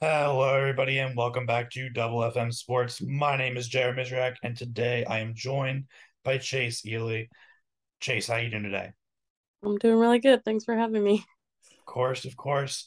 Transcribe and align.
Hello, 0.00 0.54
everybody, 0.54 1.00
and 1.00 1.16
welcome 1.16 1.44
back 1.44 1.72
to 1.72 1.90
Double 1.90 2.20
FM 2.20 2.54
Sports. 2.54 3.02
My 3.02 3.36
name 3.36 3.56
is 3.56 3.66
Jared 3.66 3.96
Mizrak, 3.96 4.36
and 4.44 4.56
today 4.56 5.04
I 5.04 5.18
am 5.18 5.34
joined 5.34 5.86
by 6.22 6.38
Chase 6.38 6.82
Ealey. 6.82 7.26
Chase, 7.98 8.28
how 8.28 8.36
you 8.36 8.48
doing 8.48 8.62
today? 8.62 8.92
I'm 9.64 9.76
doing 9.76 9.98
really 9.98 10.20
good. 10.20 10.44
Thanks 10.44 10.64
for 10.64 10.76
having 10.76 11.02
me. 11.02 11.24
Of 11.80 11.84
course, 11.84 12.26
of 12.26 12.36
course. 12.36 12.86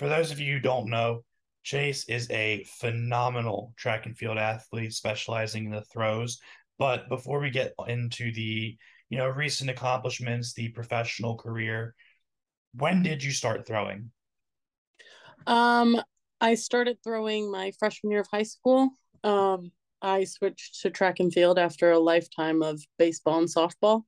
For 0.00 0.08
those 0.08 0.32
of 0.32 0.40
you 0.40 0.54
who 0.54 0.58
don't 0.58 0.90
know, 0.90 1.22
Chase 1.62 2.08
is 2.08 2.28
a 2.32 2.64
phenomenal 2.64 3.72
track 3.76 4.06
and 4.06 4.18
field 4.18 4.36
athlete 4.36 4.92
specializing 4.92 5.66
in 5.66 5.70
the 5.70 5.82
throws. 5.82 6.40
But 6.76 7.08
before 7.08 7.38
we 7.38 7.50
get 7.50 7.72
into 7.86 8.32
the, 8.32 8.76
you 9.10 9.18
know, 9.18 9.28
recent 9.28 9.70
accomplishments, 9.70 10.54
the 10.54 10.70
professional 10.70 11.36
career, 11.36 11.94
when 12.74 13.04
did 13.04 13.22
you 13.22 13.30
start 13.30 13.64
throwing? 13.64 14.10
Um, 15.46 16.02
I 16.40 16.54
started 16.54 16.98
throwing 17.02 17.50
my 17.50 17.72
freshman 17.78 18.10
year 18.10 18.20
of 18.20 18.28
high 18.30 18.44
school. 18.44 18.90
Um, 19.24 19.72
I 20.00 20.24
switched 20.24 20.82
to 20.82 20.90
track 20.90 21.18
and 21.18 21.32
field 21.32 21.58
after 21.58 21.90
a 21.90 21.98
lifetime 21.98 22.62
of 22.62 22.80
baseball 22.98 23.38
and 23.38 23.48
softball. 23.48 24.02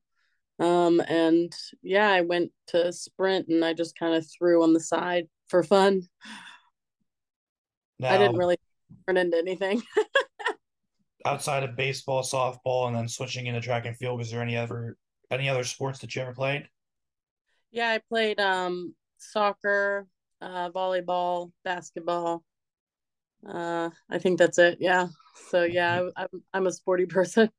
Um, 0.61 1.01
and 1.09 1.53
yeah, 1.83 2.09
I 2.09 2.21
went 2.21 2.53
to 2.69 2.93
sprint 2.93 3.49
and 3.49 3.65
I 3.65 3.73
just 3.73 3.99
kind 3.99 4.15
of 4.15 4.27
threw 4.31 4.63
on 4.63 4.73
the 4.73 4.81
side 4.81 5.27
for 5.49 5.63
fun. 5.63 6.03
I 8.03 8.19
didn't 8.19 8.37
really 8.37 8.59
turn 9.07 9.17
into 9.17 9.37
anything. 9.37 9.83
outside 11.27 11.63
of 11.65 11.77
baseball, 11.77 12.23
softball, 12.23 12.87
and 12.87 12.97
then 12.97 13.09
switching 13.09 13.47
into 13.47 13.61
track 13.61 13.87
and 13.87 13.97
field, 13.97 14.19
was 14.19 14.31
there 14.31 14.43
any 14.43 14.57
other 14.57 14.97
any 15.31 15.49
other 15.49 15.65
sports 15.65 16.01
that 16.01 16.15
you 16.15 16.23
ever 16.23 16.33
played? 16.33 16.67
yeah, 17.71 17.91
I 17.91 18.01
played 18.09 18.41
um 18.41 18.95
soccer, 19.19 20.07
uh, 20.41 20.71
volleyball, 20.71 21.53
basketball. 21.65 22.45
Uh, 23.47 23.91
I 24.11 24.19
think 24.19 24.39
that's 24.39 24.59
it. 24.59 24.79
Yeah. 24.81 25.09
So 25.49 25.63
yeah, 25.65 26.09
I, 26.17 26.23
I'm 26.23 26.43
I'm 26.53 26.67
a 26.67 26.73
sporty 26.73 27.07
person. 27.07 27.51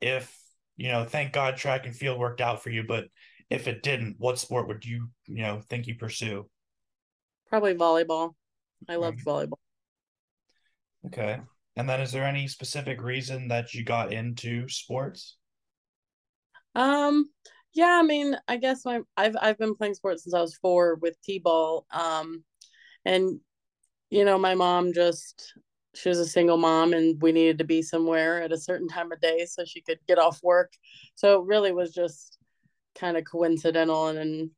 If 0.00 0.36
you 0.76 0.88
know, 0.88 1.04
thank 1.04 1.32
God 1.32 1.56
track 1.56 1.86
and 1.86 1.94
field 1.94 2.18
worked 2.18 2.40
out 2.40 2.62
for 2.62 2.70
you, 2.70 2.84
but 2.84 3.08
if 3.50 3.66
it 3.68 3.82
didn't, 3.82 4.16
what 4.18 4.38
sport 4.38 4.68
would 4.68 4.84
you 4.84 5.10
you 5.26 5.42
know 5.42 5.60
think 5.68 5.86
you 5.86 5.94
pursue? 5.94 6.48
Probably 7.48 7.74
volleyball. 7.74 8.34
I 8.88 8.96
loved 8.96 9.18
Right. 9.18 9.26
volleyball. 9.26 9.58
Okay. 11.06 11.40
And 11.76 11.88
then 11.88 12.00
is 12.00 12.12
there 12.12 12.24
any 12.24 12.48
specific 12.48 13.02
reason 13.02 13.48
that 13.48 13.74
you 13.74 13.84
got 13.84 14.12
into 14.14 14.66
sports? 14.68 15.36
Um, 16.74 17.30
yeah, 17.72 18.00
I 18.00 18.02
mean, 18.02 18.36
I 18.48 18.56
guess 18.56 18.84
my 18.84 19.00
I've 19.16 19.36
I've 19.40 19.58
been 19.58 19.74
playing 19.74 19.94
sports 19.94 20.24
since 20.24 20.34
I 20.34 20.40
was 20.40 20.56
four 20.56 20.96
with 20.96 21.20
T-ball. 21.22 21.86
Um, 21.90 22.44
and 23.04 23.40
you 24.10 24.24
know, 24.24 24.38
my 24.38 24.54
mom 24.54 24.92
just 24.92 25.54
she 25.94 26.08
was 26.08 26.18
a 26.18 26.26
single 26.26 26.56
mom 26.56 26.92
and 26.92 27.20
we 27.20 27.32
needed 27.32 27.58
to 27.58 27.64
be 27.64 27.82
somewhere 27.82 28.42
at 28.42 28.52
a 28.52 28.58
certain 28.58 28.88
time 28.88 29.10
of 29.12 29.20
day 29.20 29.44
so 29.46 29.64
she 29.64 29.80
could 29.80 29.98
get 30.06 30.18
off 30.18 30.40
work. 30.42 30.72
So 31.16 31.40
it 31.40 31.46
really 31.46 31.72
was 31.72 31.92
just 31.92 32.38
kind 32.94 33.16
of 33.16 33.24
coincidental 33.24 34.08
and, 34.08 34.18
and 34.18 34.50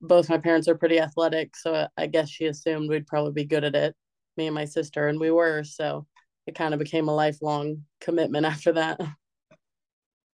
both 0.00 0.28
my 0.28 0.38
parents 0.38 0.68
are 0.68 0.76
pretty 0.76 1.00
athletic, 1.00 1.56
so 1.56 1.88
I 1.96 2.06
guess 2.06 2.28
she 2.28 2.46
assumed 2.46 2.88
we'd 2.88 3.06
probably 3.06 3.32
be 3.32 3.44
good 3.44 3.64
at 3.64 3.74
it, 3.74 3.96
me 4.36 4.46
and 4.46 4.54
my 4.54 4.64
sister, 4.64 5.08
and 5.08 5.18
we 5.18 5.30
were, 5.30 5.64
so 5.64 6.06
it 6.46 6.54
kind 6.54 6.72
of 6.72 6.78
became 6.78 7.08
a 7.08 7.14
lifelong 7.14 7.84
commitment 8.00 8.46
after 8.46 8.72
that. 8.72 9.00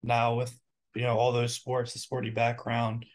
Now 0.04 0.36
with 0.36 0.54
you 0.96 1.04
know 1.04 1.18
all 1.18 1.32
those 1.32 1.54
sports, 1.54 1.94
the 1.94 2.00
sporty 2.00 2.30
background, 2.30 3.06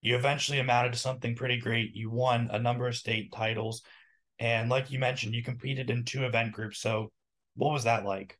you 0.00 0.16
eventually 0.16 0.58
amounted 0.58 0.92
to 0.92 0.98
something 0.98 1.34
pretty 1.34 1.58
great. 1.58 1.94
You 1.94 2.10
won 2.10 2.48
a 2.52 2.58
number 2.58 2.86
of 2.86 2.96
state 2.96 3.32
titles, 3.32 3.82
and 4.38 4.68
like 4.68 4.90
you 4.90 4.98
mentioned, 4.98 5.34
you 5.34 5.42
competed 5.42 5.90
in 5.90 6.04
two 6.04 6.24
event 6.24 6.52
groups. 6.52 6.80
So 6.80 7.10
what 7.56 7.72
was 7.72 7.84
that 7.84 8.04
like? 8.04 8.38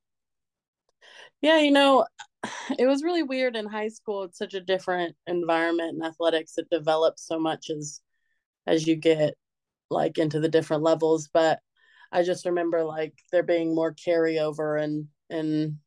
Yeah, 1.41 1.59
you 1.59 1.71
know, 1.71 2.07
it 2.79 2.87
was 2.87 3.03
really 3.03 3.23
weird 3.23 3.57
in 3.57 3.67
high 3.67 3.89
school. 3.89 4.25
It's 4.25 4.39
such 4.39 4.55
a 4.55 4.61
different 4.61 5.17
environment 5.27 5.97
in 5.97 6.05
athletics. 6.05 6.59
It 6.59 6.69
develops 6.71 7.27
so 7.27 7.39
much 7.39 7.71
as 7.71 8.01
as 8.67 8.87
you 8.87 8.97
get 8.97 9.35
like 9.91 10.19
into 10.19 10.41
the 10.41 10.49
different 10.49 10.83
levels. 10.83 11.29
But 11.33 11.61
I 12.13 12.23
just 12.23 12.47
remember 12.47 12.85
like 12.85 13.15
there 13.33 13.43
being 13.43 13.75
more 13.75 13.95
carryover 13.95 14.83
and 14.83 15.09
and 15.31 15.79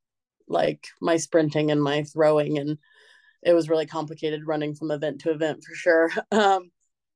like 0.51 0.88
my 1.01 1.17
sprinting 1.17 1.72
and 1.72 1.81
my 1.81 2.03
throwing 2.03 2.57
and 2.57 2.78
it 3.44 3.53
was 3.53 3.69
really 3.69 3.85
complicated 3.88 4.45
running 4.45 4.75
from 4.75 4.91
event 4.91 5.22
to 5.22 5.31
event 5.31 5.63
for 5.63 5.75
sure. 5.75 6.12
Um 6.31 6.72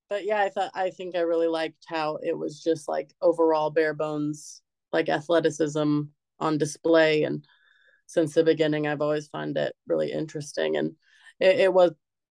but 0.09 0.23
yeah, 0.25 0.39
I 0.41 0.49
thought 0.49 0.71
I 0.75 0.91
think 0.91 1.15
I 1.15 1.21
really 1.21 1.47
liked 1.47 1.83
how 1.87 2.17
it 2.21 2.37
was 2.37 2.61
just 2.61 2.87
like 2.87 3.11
overall 3.21 3.71
bare 3.71 3.93
bones 3.93 4.61
like 4.93 5.09
athleticism 5.09 6.01
on 6.39 6.57
display 6.57 7.23
and 7.23 7.45
since 8.07 8.33
the 8.33 8.43
beginning. 8.43 8.87
I've 8.87 9.01
always 9.01 9.27
found 9.27 9.57
it 9.57 9.75
really 9.87 10.11
interesting, 10.11 10.77
and 10.77 10.95
it, 11.39 11.59
it 11.59 11.73
was 11.73 11.91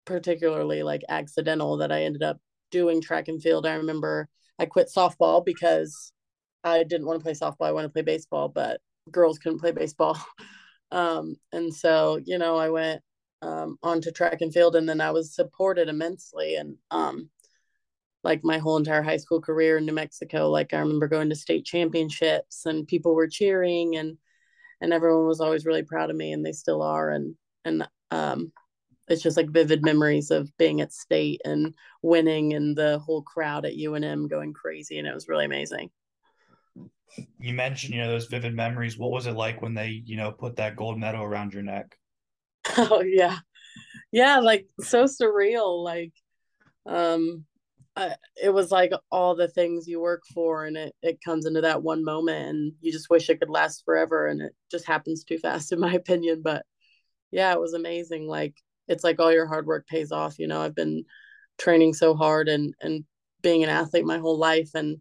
particularly 0.04 0.82
like 0.82 1.02
accidental 1.08 1.78
that 1.78 1.92
I 1.92 2.02
ended 2.04 2.22
up 2.22 2.38
doing 2.70 3.00
track 3.00 3.28
and 3.28 3.42
field. 3.42 3.66
I 3.66 3.74
remember 3.74 4.28
I 4.58 4.66
quit 4.66 4.90
softball 4.94 5.44
because 5.44 6.12
I 6.64 6.82
didn't 6.84 7.06
want 7.06 7.20
to 7.20 7.24
play 7.24 7.34
softball. 7.34 7.66
I 7.66 7.72
wanted 7.72 7.88
to 7.88 7.92
play 7.92 8.02
baseball, 8.02 8.48
but 8.48 8.80
girls 9.10 9.38
couldn't 9.38 9.60
play 9.60 9.72
baseball. 9.72 10.18
Um, 10.90 11.36
and 11.52 11.74
so, 11.74 12.20
you 12.24 12.38
know, 12.38 12.56
I 12.56 12.70
went 12.70 13.02
um, 13.42 13.78
on 13.82 14.00
to 14.02 14.12
track 14.12 14.40
and 14.40 14.52
field, 14.52 14.76
and 14.76 14.88
then 14.88 15.00
I 15.00 15.10
was 15.10 15.34
supported 15.34 15.88
immensely. 15.88 16.56
And 16.56 16.76
um, 16.90 17.30
like 18.24 18.42
my 18.42 18.58
whole 18.58 18.76
entire 18.76 19.02
high 19.02 19.16
school 19.18 19.40
career 19.40 19.78
in 19.78 19.86
New 19.86 19.92
Mexico, 19.92 20.50
like 20.50 20.74
I 20.74 20.78
remember 20.78 21.08
going 21.08 21.28
to 21.30 21.36
state 21.36 21.64
championships, 21.64 22.66
and 22.66 22.86
people 22.88 23.14
were 23.14 23.28
cheering, 23.28 23.96
and 23.96 24.18
and 24.80 24.92
everyone 24.92 25.26
was 25.26 25.40
always 25.40 25.66
really 25.66 25.82
proud 25.82 26.10
of 26.10 26.16
me 26.16 26.32
and 26.32 26.44
they 26.44 26.52
still 26.52 26.82
are 26.82 27.10
and 27.10 27.34
and 27.64 27.86
um 28.10 28.52
it's 29.08 29.22
just 29.22 29.36
like 29.36 29.50
vivid 29.50 29.82
memories 29.82 30.30
of 30.30 30.54
being 30.58 30.82
at 30.82 30.92
state 30.92 31.40
and 31.44 31.74
winning 32.02 32.52
and 32.52 32.76
the 32.76 32.98
whole 32.98 33.22
crowd 33.22 33.64
at 33.64 33.72
UNM 33.76 34.28
going 34.28 34.52
crazy 34.52 34.98
and 34.98 35.08
it 35.08 35.14
was 35.14 35.28
really 35.28 35.46
amazing. 35.46 35.90
You 37.38 37.54
mentioned, 37.54 37.94
you 37.94 38.00
know, 38.00 38.08
those 38.08 38.26
vivid 38.26 38.54
memories. 38.54 38.98
What 38.98 39.10
was 39.10 39.26
it 39.26 39.32
like 39.32 39.62
when 39.62 39.74
they, 39.74 40.02
you 40.04 40.16
know, 40.16 40.32
put 40.32 40.56
that 40.56 40.76
gold 40.76 40.98
medal 40.98 41.22
around 41.22 41.54
your 41.54 41.62
neck? 41.62 41.96
Oh 42.76 43.00
yeah. 43.02 43.38
Yeah, 44.12 44.38
like 44.40 44.66
so 44.80 45.04
surreal 45.04 45.82
like 45.82 46.12
um 46.86 47.44
I, 47.96 48.14
it 48.40 48.50
was 48.50 48.70
like 48.70 48.92
all 49.10 49.34
the 49.34 49.48
things 49.48 49.88
you 49.88 50.00
work 50.00 50.22
for 50.32 50.64
and 50.66 50.76
it 50.76 50.94
it 51.02 51.18
comes 51.24 51.46
into 51.46 51.62
that 51.62 51.82
one 51.82 52.04
moment 52.04 52.48
and 52.48 52.72
you 52.80 52.92
just 52.92 53.10
wish 53.10 53.28
it 53.28 53.40
could 53.40 53.50
last 53.50 53.82
forever 53.84 54.26
and 54.26 54.40
it 54.42 54.54
just 54.70 54.86
happens 54.86 55.24
too 55.24 55.38
fast 55.38 55.72
in 55.72 55.80
my 55.80 55.92
opinion 55.92 56.42
but 56.42 56.64
yeah, 57.30 57.52
it 57.52 57.60
was 57.60 57.74
amazing. 57.74 58.26
Like 58.26 58.54
it's 58.86 59.04
like 59.04 59.20
all 59.20 59.32
your 59.32 59.46
hard 59.46 59.66
work 59.66 59.86
pays 59.86 60.12
off. 60.12 60.38
You 60.38 60.46
know, 60.46 60.60
I've 60.60 60.74
been 60.74 61.04
training 61.58 61.94
so 61.94 62.14
hard 62.14 62.48
and 62.48 62.74
and 62.80 63.04
being 63.42 63.62
an 63.62 63.70
athlete 63.70 64.04
my 64.04 64.18
whole 64.18 64.38
life, 64.38 64.70
and 64.74 65.00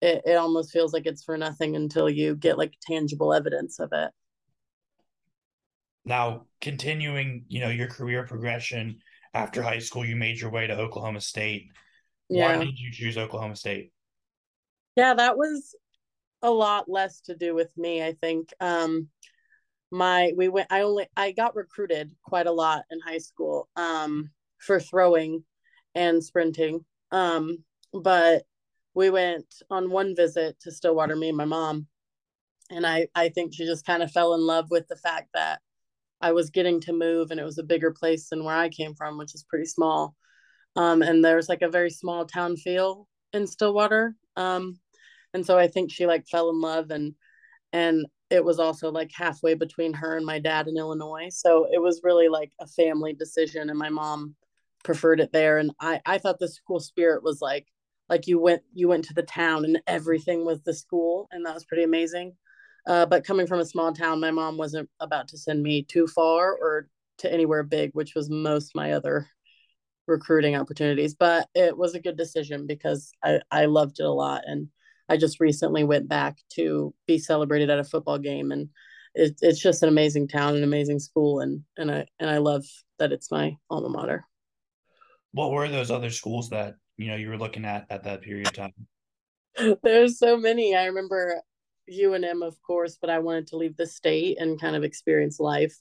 it, 0.00 0.22
it 0.24 0.34
almost 0.34 0.70
feels 0.72 0.92
like 0.92 1.06
it's 1.06 1.24
for 1.24 1.36
nothing 1.36 1.76
until 1.76 2.08
you 2.08 2.36
get 2.36 2.58
like 2.58 2.74
tangible 2.82 3.32
evidence 3.32 3.78
of 3.78 3.90
it. 3.92 4.10
Now, 6.04 6.46
continuing, 6.60 7.44
you 7.48 7.60
know, 7.60 7.68
your 7.68 7.88
career 7.88 8.26
progression 8.26 9.00
after 9.34 9.62
high 9.62 9.80
school, 9.80 10.04
you 10.04 10.16
made 10.16 10.40
your 10.40 10.50
way 10.50 10.66
to 10.66 10.78
Oklahoma 10.78 11.20
State. 11.20 11.70
yeah. 12.28 12.56
Why 12.56 12.64
did 12.64 12.78
you 12.78 12.90
choose 12.92 13.18
Oklahoma 13.18 13.56
State? 13.56 13.92
yeah, 14.98 15.14
that 15.14 15.38
was 15.38 15.76
a 16.42 16.50
lot 16.50 16.88
less 16.88 17.20
to 17.20 17.36
do 17.36 17.54
with 17.54 17.70
me. 17.76 18.02
I 18.02 18.14
think 18.14 18.52
um, 18.58 19.06
my 19.92 20.32
we 20.36 20.48
went. 20.48 20.72
I 20.72 20.80
only 20.80 21.06
I 21.16 21.30
got 21.30 21.54
recruited 21.54 22.10
quite 22.24 22.48
a 22.48 22.52
lot 22.52 22.82
in 22.90 22.98
high 23.00 23.18
school 23.18 23.68
um, 23.76 24.30
for 24.58 24.80
throwing 24.80 25.44
and 25.94 26.22
sprinting. 26.22 26.84
Um, 27.12 27.64
but 27.92 28.42
we 28.98 29.10
went 29.10 29.46
on 29.70 29.90
one 29.90 30.16
visit 30.16 30.58
to 30.58 30.72
Stillwater, 30.72 31.14
me 31.14 31.28
and 31.28 31.36
my 31.36 31.44
mom, 31.44 31.86
and 32.68 32.84
I 32.84 33.06
I 33.14 33.28
think 33.28 33.54
she 33.54 33.64
just 33.64 33.86
kind 33.86 34.02
of 34.02 34.10
fell 34.10 34.34
in 34.34 34.40
love 34.40 34.66
with 34.72 34.88
the 34.88 34.96
fact 34.96 35.28
that 35.34 35.60
I 36.20 36.32
was 36.32 36.50
getting 36.50 36.80
to 36.80 36.92
move 36.92 37.30
and 37.30 37.38
it 37.38 37.44
was 37.44 37.58
a 37.58 37.62
bigger 37.62 37.92
place 37.92 38.28
than 38.28 38.42
where 38.42 38.56
I 38.56 38.68
came 38.68 38.96
from, 38.96 39.16
which 39.16 39.36
is 39.36 39.46
pretty 39.48 39.66
small. 39.66 40.16
Um, 40.74 41.02
and 41.02 41.24
there's 41.24 41.48
like 41.48 41.62
a 41.62 41.70
very 41.70 41.90
small 41.90 42.26
town 42.26 42.56
feel 42.56 43.06
in 43.32 43.46
Stillwater. 43.46 44.16
Um, 44.34 44.80
and 45.32 45.46
so 45.46 45.56
I 45.56 45.68
think 45.68 45.92
she 45.92 46.04
like 46.06 46.26
fell 46.26 46.50
in 46.50 46.60
love 46.60 46.90
and 46.90 47.14
and 47.72 48.04
it 48.30 48.44
was 48.44 48.58
also 48.58 48.90
like 48.90 49.12
halfway 49.14 49.54
between 49.54 49.92
her 49.94 50.16
and 50.16 50.26
my 50.26 50.40
dad 50.40 50.66
in 50.66 50.76
Illinois. 50.76 51.28
So 51.30 51.68
it 51.72 51.80
was 51.80 52.00
really 52.02 52.28
like 52.28 52.50
a 52.60 52.66
family 52.66 53.12
decision 53.12 53.70
and 53.70 53.78
my 53.78 53.90
mom 53.90 54.34
preferred 54.82 55.20
it 55.20 55.32
there 55.32 55.58
and 55.58 55.70
I 55.80 56.00
I 56.04 56.18
thought 56.18 56.40
the 56.40 56.48
school 56.48 56.80
spirit 56.80 57.22
was 57.22 57.40
like 57.40 57.68
like 58.08 58.26
you 58.26 58.40
went 58.40 58.62
you 58.72 58.88
went 58.88 59.04
to 59.06 59.14
the 59.14 59.22
town 59.22 59.64
and 59.64 59.80
everything 59.86 60.44
was 60.44 60.62
the 60.62 60.74
school 60.74 61.28
and 61.30 61.44
that 61.44 61.54
was 61.54 61.64
pretty 61.64 61.84
amazing. 61.84 62.34
Uh, 62.86 63.04
but 63.04 63.24
coming 63.24 63.46
from 63.46 63.60
a 63.60 63.66
small 63.66 63.92
town, 63.92 64.20
my 64.20 64.30
mom 64.30 64.56
wasn't 64.56 64.88
about 65.00 65.28
to 65.28 65.38
send 65.38 65.62
me 65.62 65.82
too 65.82 66.06
far 66.06 66.54
or 66.54 66.88
to 67.18 67.30
anywhere 67.32 67.62
big, 67.62 67.90
which 67.92 68.14
was 68.14 68.30
most 68.30 68.74
my 68.74 68.92
other 68.92 69.26
recruiting 70.06 70.56
opportunities. 70.56 71.14
But 71.14 71.48
it 71.54 71.76
was 71.76 71.94
a 71.94 72.00
good 72.00 72.16
decision 72.16 72.66
because 72.66 73.12
I, 73.22 73.40
I 73.50 73.66
loved 73.66 74.00
it 74.00 74.06
a 74.06 74.10
lot. 74.10 74.42
And 74.46 74.68
I 75.08 75.18
just 75.18 75.38
recently 75.38 75.84
went 75.84 76.08
back 76.08 76.38
to 76.54 76.94
be 77.06 77.18
celebrated 77.18 77.68
at 77.68 77.78
a 77.78 77.84
football 77.84 78.18
game 78.18 78.52
and 78.52 78.70
it, 79.14 79.38
it's 79.42 79.60
just 79.60 79.82
an 79.82 79.88
amazing 79.88 80.28
town, 80.28 80.56
an 80.56 80.62
amazing 80.62 81.00
school, 81.00 81.40
and 81.40 81.62
and 81.76 81.90
I 81.90 82.06
and 82.20 82.30
I 82.30 82.38
love 82.38 82.64
that 82.98 83.12
it's 83.12 83.30
my 83.30 83.56
alma 83.70 83.88
mater. 83.88 84.24
What 85.32 85.50
were 85.50 85.68
those 85.68 85.90
other 85.90 86.10
schools 86.10 86.50
that 86.50 86.74
you 86.98 87.08
know 87.08 87.16
you 87.16 87.28
were 87.28 87.38
looking 87.38 87.64
at 87.64 87.86
at 87.88 88.04
that 88.04 88.20
period 88.20 88.48
of 88.48 88.52
time? 88.52 88.72
There's 89.82 90.18
so 90.18 90.36
many. 90.36 90.76
I 90.76 90.84
remember 90.86 91.40
UNM, 91.90 92.46
of 92.46 92.60
course, 92.62 92.98
but 93.00 93.10
I 93.10 93.20
wanted 93.20 93.46
to 93.48 93.56
leave 93.56 93.76
the 93.76 93.86
state 93.86 94.38
and 94.40 94.60
kind 94.60 94.76
of 94.76 94.84
experience 94.84 95.40
life. 95.40 95.74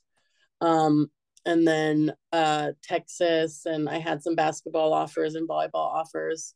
Um, 0.61 1.11
and 1.45 1.67
then 1.67 2.13
uh, 2.31 2.71
Texas, 2.83 3.65
and 3.65 3.89
I 3.89 3.99
had 3.99 4.21
some 4.21 4.35
basketball 4.35 4.93
offers 4.93 5.35
and 5.35 5.47
volleyball 5.47 5.75
offers 5.75 6.53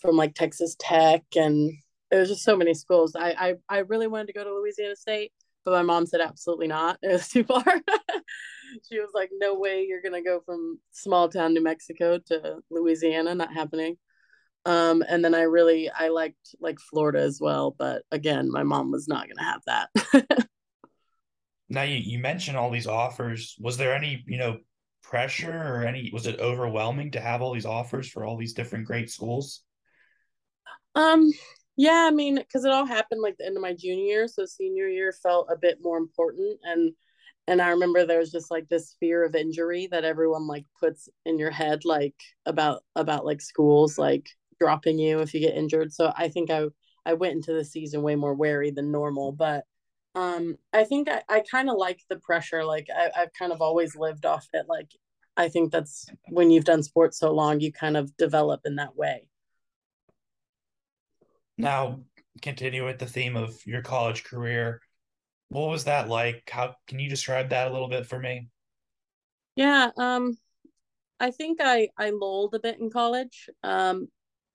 from 0.00 0.16
like 0.16 0.34
Texas 0.34 0.76
Tech, 0.78 1.24
and 1.36 1.72
it 2.10 2.16
was 2.16 2.28
just 2.28 2.44
so 2.44 2.56
many 2.56 2.74
schools. 2.74 3.14
I 3.16 3.30
I, 3.30 3.54
I 3.68 3.78
really 3.80 4.06
wanted 4.06 4.28
to 4.28 4.32
go 4.34 4.44
to 4.44 4.54
Louisiana 4.54 4.96
State, 4.96 5.32
but 5.64 5.72
my 5.72 5.82
mom 5.82 6.06
said 6.06 6.20
absolutely 6.20 6.68
not. 6.68 6.98
It 7.02 7.12
was 7.12 7.28
too 7.28 7.44
far. 7.44 7.64
she 8.88 8.98
was 9.00 9.10
like, 9.14 9.30
"No 9.32 9.54
way, 9.54 9.84
you're 9.88 10.02
gonna 10.02 10.22
go 10.22 10.40
from 10.44 10.78
small 10.92 11.28
town 11.28 11.54
New 11.54 11.62
Mexico 11.62 12.18
to 12.26 12.58
Louisiana. 12.70 13.34
Not 13.34 13.52
happening." 13.54 13.96
Um, 14.64 15.04
and 15.08 15.24
then 15.24 15.34
I 15.34 15.42
really 15.42 15.90
I 15.90 16.08
liked 16.08 16.54
like 16.60 16.78
Florida 16.80 17.20
as 17.20 17.38
well, 17.40 17.74
but 17.78 18.02
again, 18.10 18.50
my 18.50 18.64
mom 18.64 18.90
was 18.90 19.06
not 19.06 19.28
gonna 19.28 19.48
have 19.48 19.62
that. 19.66 20.48
now 21.68 21.82
you, 21.82 21.96
you 21.96 22.18
mentioned 22.18 22.56
all 22.56 22.70
these 22.70 22.88
offers. 22.88 23.56
Was 23.60 23.76
there 23.76 23.94
any, 23.94 24.24
you 24.26 24.38
know, 24.38 24.58
pressure 25.02 25.52
or 25.52 25.84
any 25.84 26.10
was 26.12 26.26
it 26.26 26.40
overwhelming 26.40 27.12
to 27.12 27.20
have 27.20 27.40
all 27.40 27.54
these 27.54 27.66
offers 27.66 28.08
for 28.08 28.24
all 28.24 28.36
these 28.36 28.54
different 28.54 28.86
great 28.86 29.08
schools? 29.08 29.62
Um, 30.96 31.30
yeah, 31.76 32.08
I 32.08 32.10
mean, 32.10 32.36
because 32.36 32.64
it 32.64 32.72
all 32.72 32.86
happened 32.86 33.20
like 33.22 33.36
the 33.38 33.46
end 33.46 33.56
of 33.56 33.62
my 33.62 33.74
junior 33.74 34.04
year, 34.04 34.28
so 34.28 34.46
senior 34.46 34.88
year 34.88 35.12
felt 35.12 35.48
a 35.50 35.56
bit 35.56 35.78
more 35.80 35.98
important, 35.98 36.58
and 36.64 36.92
and 37.46 37.62
I 37.62 37.70
remember 37.70 38.04
there 38.04 38.18
was 38.18 38.32
just 38.32 38.50
like 38.50 38.68
this 38.68 38.96
fear 39.00 39.24
of 39.24 39.34
injury 39.34 39.86
that 39.88 40.04
everyone 40.04 40.46
like 40.46 40.66
puts 40.80 41.08
in 41.24 41.38
your 41.38 41.50
head, 41.50 41.84
like 41.84 42.14
about 42.46 42.82
about 42.96 43.24
like 43.24 43.40
schools, 43.40 43.98
like 43.98 44.28
dropping 44.60 44.98
you 44.98 45.20
if 45.20 45.34
you 45.34 45.40
get 45.40 45.54
injured. 45.56 45.92
So 45.92 46.12
I 46.16 46.28
think 46.28 46.50
I 46.50 46.66
I 47.04 47.14
went 47.14 47.34
into 47.34 47.52
the 47.52 47.64
season 47.64 48.02
way 48.02 48.16
more 48.16 48.34
wary 48.34 48.70
than 48.70 48.90
normal, 48.92 49.32
but 49.32 49.64
um 50.14 50.56
I 50.72 50.84
think 50.84 51.08
I, 51.08 51.22
I 51.28 51.42
kind 51.50 51.70
of 51.70 51.76
like 51.78 52.00
the 52.08 52.16
pressure. 52.18 52.64
Like 52.64 52.88
I, 52.94 53.10
I've 53.16 53.32
kind 53.38 53.52
of 53.52 53.60
always 53.62 53.96
lived 53.96 54.26
off 54.26 54.48
it. 54.52 54.66
Like 54.68 54.90
I 55.36 55.48
think 55.48 55.70
that's 55.72 56.06
when 56.30 56.50
you've 56.50 56.64
done 56.64 56.82
sports 56.82 57.18
so 57.18 57.32
long, 57.32 57.60
you 57.60 57.72
kind 57.72 57.96
of 57.96 58.16
develop 58.16 58.62
in 58.64 58.76
that 58.76 58.96
way. 58.96 59.28
Now, 61.58 62.00
continue 62.42 62.84
with 62.84 62.98
the 62.98 63.06
theme 63.06 63.36
of 63.36 63.64
your 63.66 63.82
college 63.82 64.24
career. 64.24 64.80
What 65.48 65.70
was 65.70 65.84
that 65.84 66.08
like? 66.08 66.48
How 66.50 66.76
can 66.86 66.98
you 66.98 67.08
describe 67.08 67.50
that 67.50 67.68
a 67.68 67.72
little 67.72 67.88
bit 67.88 68.06
for 68.06 68.18
me? 68.18 68.48
Yeah, 69.54 69.90
um, 69.96 70.36
I 71.20 71.30
think 71.30 71.60
I 71.62 71.88
I 71.98 72.10
lolled 72.10 72.54
a 72.54 72.60
bit 72.60 72.78
in 72.78 72.90
college. 72.90 73.48
Um, 73.62 74.08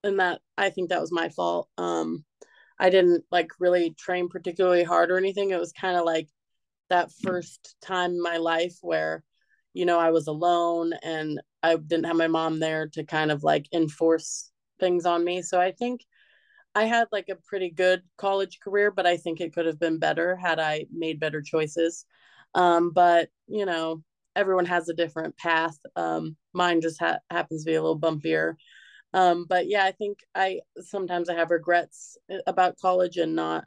and 0.03 0.19
that 0.19 0.41
I 0.57 0.69
think 0.69 0.89
that 0.89 1.01
was 1.01 1.11
my 1.11 1.29
fault. 1.29 1.69
Um, 1.77 2.25
I 2.79 2.89
didn't 2.89 3.25
like 3.31 3.51
really 3.59 3.91
train 3.91 4.29
particularly 4.29 4.83
hard 4.83 5.11
or 5.11 5.17
anything. 5.17 5.51
It 5.51 5.59
was 5.59 5.71
kind 5.73 5.97
of 5.97 6.05
like 6.05 6.29
that 6.89 7.11
first 7.23 7.75
time 7.81 8.11
in 8.11 8.21
my 8.21 8.37
life 8.37 8.77
where, 8.81 9.23
you 9.73 9.85
know, 9.85 9.99
I 9.99 10.11
was 10.11 10.27
alone 10.27 10.93
and 11.03 11.41
I 11.63 11.75
didn't 11.75 12.05
have 12.05 12.15
my 12.17 12.27
mom 12.27 12.59
there 12.59 12.87
to 12.89 13.03
kind 13.03 13.31
of 13.31 13.43
like 13.43 13.67
enforce 13.73 14.51
things 14.79 15.05
on 15.05 15.23
me. 15.23 15.41
So 15.43 15.61
I 15.61 15.71
think 15.71 16.01
I 16.73 16.85
had 16.85 17.07
like 17.11 17.29
a 17.29 17.35
pretty 17.35 17.69
good 17.69 18.01
college 18.17 18.59
career, 18.61 18.91
but 18.91 19.05
I 19.05 19.17
think 19.17 19.41
it 19.41 19.53
could 19.53 19.65
have 19.65 19.79
been 19.79 19.99
better 19.99 20.35
had 20.35 20.59
I 20.59 20.85
made 20.91 21.19
better 21.19 21.41
choices. 21.41 22.05
Um, 22.55 22.91
but 22.91 23.29
you 23.47 23.65
know, 23.65 24.03
everyone 24.35 24.65
has 24.65 24.87
a 24.89 24.93
different 24.93 25.37
path. 25.37 25.77
Um, 25.95 26.37
mine 26.53 26.81
just 26.81 26.99
ha- 26.99 27.19
happens 27.29 27.63
to 27.63 27.71
be 27.71 27.75
a 27.75 27.81
little 27.81 27.99
bumpier 27.99 28.55
um 29.13 29.45
but 29.47 29.67
yeah 29.67 29.85
i 29.85 29.91
think 29.91 30.19
i 30.35 30.59
sometimes 30.79 31.29
i 31.29 31.35
have 31.35 31.51
regrets 31.51 32.17
uh, 32.33 32.37
about 32.47 32.77
college 32.77 33.17
and 33.17 33.35
not 33.35 33.65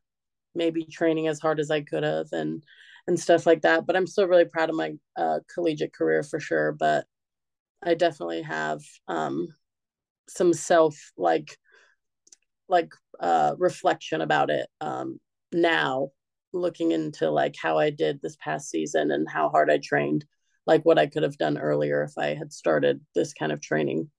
maybe 0.55 0.85
training 0.85 1.29
as 1.29 1.41
hard 1.41 1.61
as 1.61 1.71
i 1.71 1.81
could 1.81 2.03
have 2.03 2.27
and 2.33 2.65
and 3.07 3.19
stuff 3.21 3.47
like 3.47 3.63
that 3.63 3.87
but 3.87 3.97
i'm 3.97 4.07
still 4.07 4.27
really 4.29 4.45
proud 4.47 4.71
of 4.71 4.77
my 4.77 4.93
uh, 5.17 5.41
collegiate 5.53 5.93
career 5.95 6.23
for 6.23 6.41
sure 6.41 6.73
but 6.73 7.07
i 7.83 7.95
definitely 7.95 8.43
have 8.43 8.81
um 9.09 9.49
some 10.29 10.53
self 10.53 11.13
like 11.17 11.57
like 12.69 12.93
uh 13.21 13.55
reflection 13.59 14.21
about 14.21 14.51
it 14.51 14.69
um 14.81 15.19
now 15.53 16.09
looking 16.53 16.93
into 16.93 17.31
like 17.31 17.55
how 17.61 17.79
i 17.79 17.91
did 17.91 18.21
this 18.23 18.37
past 18.37 18.71
season 18.71 19.11
and 19.11 19.29
how 19.29 19.49
hard 19.49 19.71
i 19.71 19.79
trained 19.79 20.25
like 20.67 20.85
what 20.85 20.99
i 20.99 21.07
could 21.07 21.23
have 21.23 21.37
done 21.37 21.59
earlier 21.59 22.03
if 22.03 22.13
i 22.17 22.35
had 22.35 22.53
started 22.53 23.01
this 23.15 23.33
kind 23.35 23.53
of 23.53 23.61
training 23.61 24.11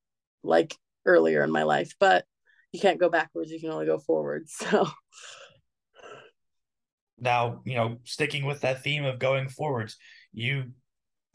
like 0.44 0.76
earlier 1.06 1.44
in 1.44 1.52
my 1.52 1.64
life, 1.64 1.94
but 2.00 2.26
you 2.72 2.80
can't 2.80 3.00
go 3.00 3.10
backwards. 3.10 3.52
You 3.52 3.60
can 3.60 3.70
only 3.70 3.86
go 3.86 4.00
forward. 4.00 4.48
So 4.58 4.88
now, 7.18 7.62
you 7.66 7.76
know, 7.76 8.00
sticking 8.04 8.46
with 8.46 8.62
that 8.62 8.84
theme 8.84 9.06
of 9.06 9.20
going 9.20 9.48
forwards, 9.48 9.98
you 10.34 10.72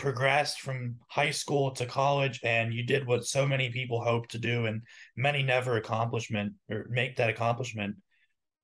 progressed 0.00 0.62
from 0.62 0.96
high 1.08 1.30
school 1.30 1.70
to 1.72 1.84
college 1.84 2.40
and 2.42 2.72
you 2.72 2.82
did 2.82 3.06
what 3.06 3.24
so 3.24 3.46
many 3.46 3.70
people 3.70 4.02
hope 4.02 4.26
to 4.28 4.38
do 4.38 4.64
and 4.64 4.82
many 5.16 5.42
never 5.42 5.76
accomplishment 5.76 6.54
or 6.70 6.86
make 6.88 7.16
that 7.16 7.28
accomplishment. 7.28 7.96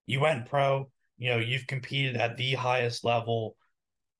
You 0.07 0.21
went 0.21 0.47
pro, 0.47 0.91
you 1.19 1.31
know, 1.31 1.39
you've 1.39 1.67
competed 1.67 2.17
at 2.17 2.37
the 2.39 2.55
highest 2.55 3.05
level. 3.05 3.55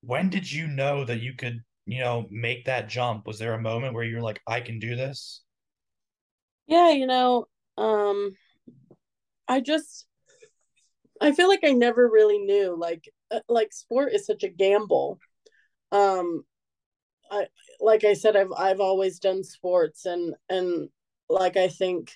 When 0.01 0.29
did 0.29 0.49
you 0.49 0.67
know 0.67 1.03
that 1.05 1.19
you 1.19 1.33
could, 1.33 1.63
you 1.87 1.99
know, 1.99 2.27
make 2.29 2.65
that 2.65 2.87
jump? 2.87 3.25
Was 3.25 3.39
there 3.39 3.55
a 3.55 3.61
moment 3.61 3.95
where 3.95 4.03
you're 4.03 4.21
like, 4.21 4.39
I 4.45 4.61
can 4.61 4.77
do 4.77 4.95
this? 4.95 5.41
Yeah, 6.67 6.91
you 6.91 7.07
know, 7.07 7.47
um 7.77 8.35
I 9.47 9.59
just 9.59 10.05
I 11.19 11.31
feel 11.31 11.47
like 11.47 11.61
I 11.63 11.71
never 11.71 12.07
really 12.07 12.37
knew 12.37 12.77
like 12.77 13.09
uh, 13.31 13.39
like 13.49 13.73
sport 13.73 14.13
is 14.13 14.27
such 14.27 14.43
a 14.43 14.49
gamble. 14.49 15.19
Um 15.91 16.43
I 17.31 17.47
like 17.79 18.03
I 18.03 18.13
said 18.13 18.35
I've 18.35 18.51
I've 18.57 18.79
always 18.79 19.19
done 19.19 19.43
sports 19.43 20.05
and 20.05 20.35
and 20.49 20.89
like 21.29 21.57
I 21.57 21.67
think 21.67 22.11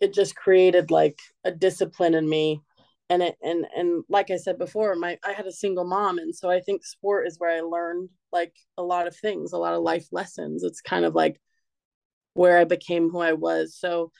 it 0.00 0.12
just 0.12 0.34
created 0.36 0.90
like 0.90 1.18
a 1.44 1.50
discipline 1.52 2.14
in 2.14 2.28
me 2.28 2.60
and 3.08 3.22
it 3.22 3.36
and 3.42 3.66
and 3.76 4.04
like 4.08 4.30
I 4.30 4.36
said 4.36 4.58
before 4.58 4.94
my 4.96 5.18
I 5.24 5.32
had 5.32 5.46
a 5.46 5.52
single 5.52 5.84
mom 5.84 6.18
and 6.18 6.34
so 6.34 6.50
I 6.50 6.60
think 6.60 6.84
sport 6.84 7.26
is 7.26 7.38
where 7.38 7.56
I 7.56 7.60
learned 7.60 8.08
like 8.32 8.54
a 8.78 8.82
lot 8.82 9.06
of 9.06 9.16
things, 9.16 9.52
a 9.52 9.58
lot 9.58 9.74
of 9.74 9.82
life 9.82 10.06
lessons. 10.12 10.62
It's 10.62 10.80
kind 10.80 11.04
of 11.04 11.14
like 11.14 11.40
where 12.34 12.58
I 12.58 12.64
became 12.64 13.10
who 13.10 13.20
I 13.20 13.34
was. 13.34 13.76
So 13.76 14.10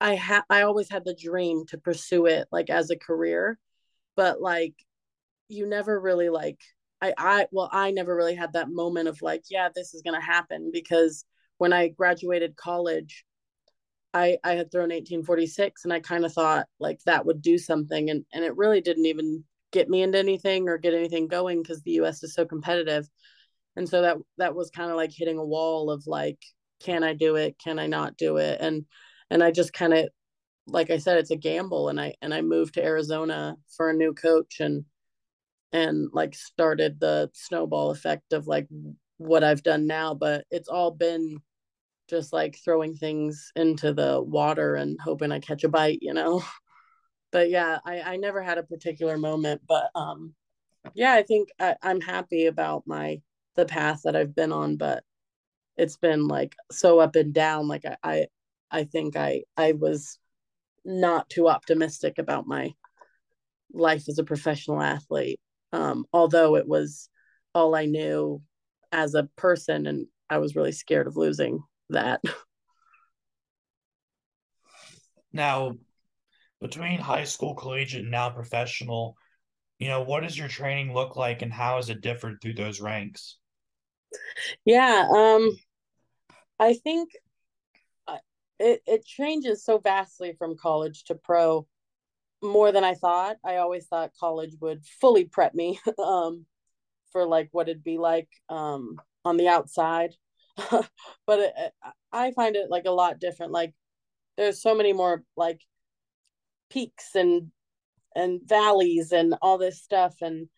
I 0.00 0.14
had 0.14 0.42
I 0.48 0.62
always 0.62 0.90
had 0.90 1.04
the 1.04 1.14
dream 1.14 1.66
to 1.66 1.78
pursue 1.78 2.26
it 2.26 2.48
like 2.52 2.70
as 2.70 2.90
a 2.90 2.96
career, 2.98 3.58
but 4.16 4.40
like 4.40 4.74
you 5.48 5.66
never 5.66 5.98
really 6.00 6.28
like 6.28 6.60
I 7.00 7.14
I 7.16 7.46
well 7.52 7.68
I 7.72 7.90
never 7.90 8.14
really 8.14 8.34
had 8.34 8.52
that 8.54 8.70
moment 8.70 9.08
of 9.08 9.22
like 9.22 9.44
yeah 9.50 9.68
this 9.74 9.94
is 9.94 10.02
gonna 10.02 10.20
happen 10.20 10.70
because 10.72 11.24
when 11.58 11.72
I 11.72 11.88
graduated 11.88 12.56
college, 12.56 13.24
I 14.14 14.38
I 14.44 14.52
had 14.52 14.70
thrown 14.70 14.90
1846 14.90 15.84
and 15.84 15.92
I 15.92 16.00
kind 16.00 16.24
of 16.24 16.32
thought 16.32 16.66
like 16.80 17.00
that 17.04 17.26
would 17.26 17.42
do 17.42 17.58
something 17.58 18.10
and 18.10 18.24
and 18.32 18.44
it 18.44 18.56
really 18.56 18.80
didn't 18.80 19.06
even 19.06 19.44
get 19.70 19.88
me 19.88 20.02
into 20.02 20.18
anything 20.18 20.68
or 20.68 20.78
get 20.78 20.94
anything 20.94 21.28
going 21.28 21.62
because 21.62 21.82
the 21.82 21.92
U.S. 21.92 22.22
is 22.22 22.34
so 22.34 22.46
competitive 22.46 23.08
and 23.78 23.88
so 23.88 24.02
that 24.02 24.16
that 24.36 24.54
was 24.54 24.70
kind 24.70 24.90
of 24.90 24.96
like 24.96 25.12
hitting 25.12 25.38
a 25.38 25.44
wall 25.44 25.90
of 25.90 26.06
like 26.06 26.38
can 26.80 27.02
i 27.02 27.14
do 27.14 27.36
it 27.36 27.56
can 27.62 27.78
i 27.78 27.86
not 27.86 28.16
do 28.16 28.36
it 28.36 28.58
and 28.60 28.84
and 29.30 29.42
i 29.42 29.50
just 29.50 29.72
kind 29.72 29.94
of 29.94 30.08
like 30.66 30.90
i 30.90 30.98
said 30.98 31.16
it's 31.16 31.30
a 31.30 31.36
gamble 31.36 31.88
and 31.88 32.00
i 32.00 32.14
and 32.20 32.34
i 32.34 32.42
moved 32.42 32.74
to 32.74 32.84
arizona 32.84 33.56
for 33.76 33.88
a 33.88 33.94
new 33.94 34.12
coach 34.12 34.60
and 34.60 34.84
and 35.72 36.08
like 36.12 36.34
started 36.34 36.98
the 36.98 37.30
snowball 37.34 37.90
effect 37.90 38.32
of 38.32 38.46
like 38.46 38.66
what 39.18 39.44
i've 39.44 39.62
done 39.62 39.86
now 39.86 40.14
but 40.14 40.44
it's 40.50 40.68
all 40.68 40.90
been 40.90 41.38
just 42.08 42.32
like 42.32 42.58
throwing 42.64 42.94
things 42.94 43.52
into 43.56 43.92
the 43.92 44.22
water 44.22 44.76
and 44.76 44.98
hoping 45.02 45.32
i 45.32 45.38
catch 45.38 45.64
a 45.64 45.68
bite 45.68 45.98
you 46.00 46.14
know 46.14 46.42
but 47.32 47.50
yeah 47.50 47.78
i 47.84 48.00
i 48.00 48.16
never 48.16 48.42
had 48.42 48.58
a 48.58 48.62
particular 48.62 49.18
moment 49.18 49.60
but 49.68 49.90
um 49.94 50.34
yeah 50.94 51.12
i 51.12 51.22
think 51.22 51.48
I, 51.60 51.76
i'm 51.82 52.00
happy 52.00 52.46
about 52.46 52.84
my 52.86 53.20
the 53.58 53.66
path 53.66 54.02
that 54.04 54.16
I've 54.16 54.34
been 54.34 54.52
on, 54.52 54.76
but 54.76 55.02
it's 55.76 55.96
been 55.96 56.28
like 56.28 56.54
so 56.70 57.00
up 57.00 57.16
and 57.16 57.34
down. 57.34 57.68
Like 57.68 57.84
I, 57.84 57.96
I, 58.02 58.26
I 58.70 58.84
think 58.84 59.16
I, 59.16 59.42
I 59.56 59.72
was 59.72 60.18
not 60.84 61.28
too 61.28 61.48
optimistic 61.48 62.18
about 62.18 62.46
my 62.46 62.72
life 63.74 64.08
as 64.08 64.18
a 64.18 64.24
professional 64.24 64.80
athlete. 64.80 65.40
Um, 65.72 66.06
although 66.12 66.56
it 66.56 66.66
was 66.66 67.08
all 67.54 67.74
I 67.74 67.86
knew 67.86 68.42
as 68.92 69.14
a 69.14 69.28
person 69.36 69.86
and 69.86 70.06
I 70.30 70.38
was 70.38 70.56
really 70.56 70.72
scared 70.72 71.06
of 71.06 71.16
losing 71.16 71.62
that. 71.90 72.20
Now, 75.30 75.76
between 76.60 76.98
high 76.98 77.24
school, 77.24 77.54
collegiate, 77.54 78.02
and 78.02 78.10
now 78.10 78.30
professional, 78.30 79.14
you 79.78 79.88
know, 79.88 80.02
what 80.02 80.22
does 80.22 80.36
your 80.36 80.48
training 80.48 80.92
look 80.92 81.16
like 81.16 81.42
and 81.42 81.52
how 81.52 81.76
has 81.76 81.90
it 81.90 82.00
differed 82.00 82.40
through 82.40 82.54
those 82.54 82.80
ranks? 82.80 83.36
Yeah, 84.64 85.06
um, 85.14 85.50
I 86.58 86.74
think 86.74 87.10
uh, 88.06 88.18
it 88.58 88.82
it 88.86 89.04
changes 89.04 89.64
so 89.64 89.78
vastly 89.78 90.34
from 90.38 90.56
college 90.56 91.04
to 91.04 91.14
pro 91.14 91.66
more 92.42 92.72
than 92.72 92.84
I 92.84 92.94
thought. 92.94 93.36
I 93.44 93.56
always 93.56 93.86
thought 93.86 94.12
college 94.18 94.54
would 94.60 94.84
fully 95.00 95.24
prep 95.24 95.54
me 95.54 95.80
um, 95.98 96.46
for 97.12 97.26
like 97.26 97.48
what 97.52 97.68
it'd 97.68 97.84
be 97.84 97.98
like 97.98 98.28
um, 98.48 99.00
on 99.24 99.36
the 99.36 99.48
outside, 99.48 100.14
but 100.70 100.88
it, 101.28 101.52
I 102.12 102.32
find 102.32 102.56
it 102.56 102.70
like 102.70 102.86
a 102.86 102.90
lot 102.90 103.20
different. 103.20 103.52
Like 103.52 103.74
there's 104.36 104.62
so 104.62 104.74
many 104.74 104.92
more 104.92 105.24
like 105.36 105.60
peaks 106.70 107.14
and 107.14 107.50
and 108.14 108.40
valleys 108.44 109.12
and 109.12 109.34
all 109.42 109.58
this 109.58 109.82
stuff 109.82 110.16
and 110.22 110.48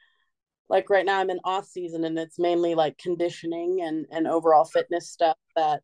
like 0.68 0.88
right 0.88 1.04
now 1.04 1.18
I'm 1.18 1.30
in 1.30 1.40
off 1.44 1.66
season 1.66 2.04
and 2.04 2.18
it's 2.18 2.38
mainly 2.38 2.74
like 2.74 2.96
conditioning 2.98 3.80
and 3.82 4.06
and 4.10 4.26
overall 4.26 4.64
fitness 4.64 5.10
stuff 5.10 5.36
that 5.56 5.82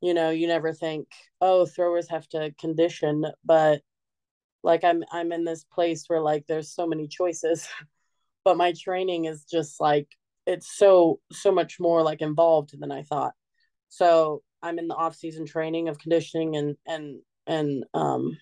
you 0.00 0.14
know 0.14 0.30
you 0.30 0.46
never 0.46 0.72
think 0.72 1.08
oh 1.40 1.66
throwers 1.66 2.08
have 2.08 2.28
to 2.30 2.54
condition 2.58 3.24
but 3.44 3.82
like 4.62 4.84
I'm 4.84 5.04
I'm 5.12 5.32
in 5.32 5.44
this 5.44 5.64
place 5.64 6.04
where 6.08 6.20
like 6.20 6.46
there's 6.46 6.72
so 6.72 6.86
many 6.86 7.08
choices 7.08 7.68
but 8.44 8.56
my 8.56 8.72
training 8.72 9.26
is 9.26 9.44
just 9.44 9.80
like 9.80 10.08
it's 10.46 10.76
so 10.76 11.20
so 11.32 11.52
much 11.52 11.78
more 11.78 12.02
like 12.02 12.20
involved 12.20 12.78
than 12.78 12.90
I 12.90 13.02
thought 13.02 13.32
so 13.88 14.42
I'm 14.62 14.78
in 14.78 14.88
the 14.88 14.94
off 14.94 15.14
season 15.14 15.46
training 15.46 15.88
of 15.88 15.98
conditioning 15.98 16.56
and 16.56 16.76
and 16.86 17.20
and 17.46 17.84
um 17.94 18.36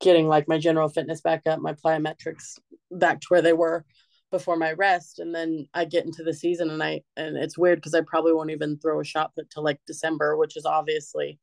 getting 0.00 0.28
like 0.28 0.48
my 0.48 0.58
general 0.58 0.88
fitness 0.88 1.20
back 1.20 1.46
up 1.46 1.60
my 1.60 1.72
plyometrics 1.72 2.58
back 2.90 3.20
to 3.20 3.26
where 3.28 3.42
they 3.42 3.52
were 3.52 3.84
before 4.30 4.56
my 4.56 4.72
rest 4.72 5.18
and 5.18 5.34
then 5.34 5.66
I 5.74 5.84
get 5.84 6.04
into 6.04 6.22
the 6.22 6.32
season 6.34 6.70
and 6.70 6.82
I 6.82 7.02
and 7.16 7.36
it's 7.36 7.58
weird 7.58 7.78
because 7.78 7.94
I 7.94 8.02
probably 8.02 8.32
won't 8.32 8.50
even 8.50 8.78
throw 8.78 9.00
a 9.00 9.04
shot 9.04 9.34
put 9.34 9.50
till 9.50 9.64
like 9.64 9.80
December, 9.86 10.36
which 10.36 10.56
is 10.56 10.64
obviously, 10.64 11.38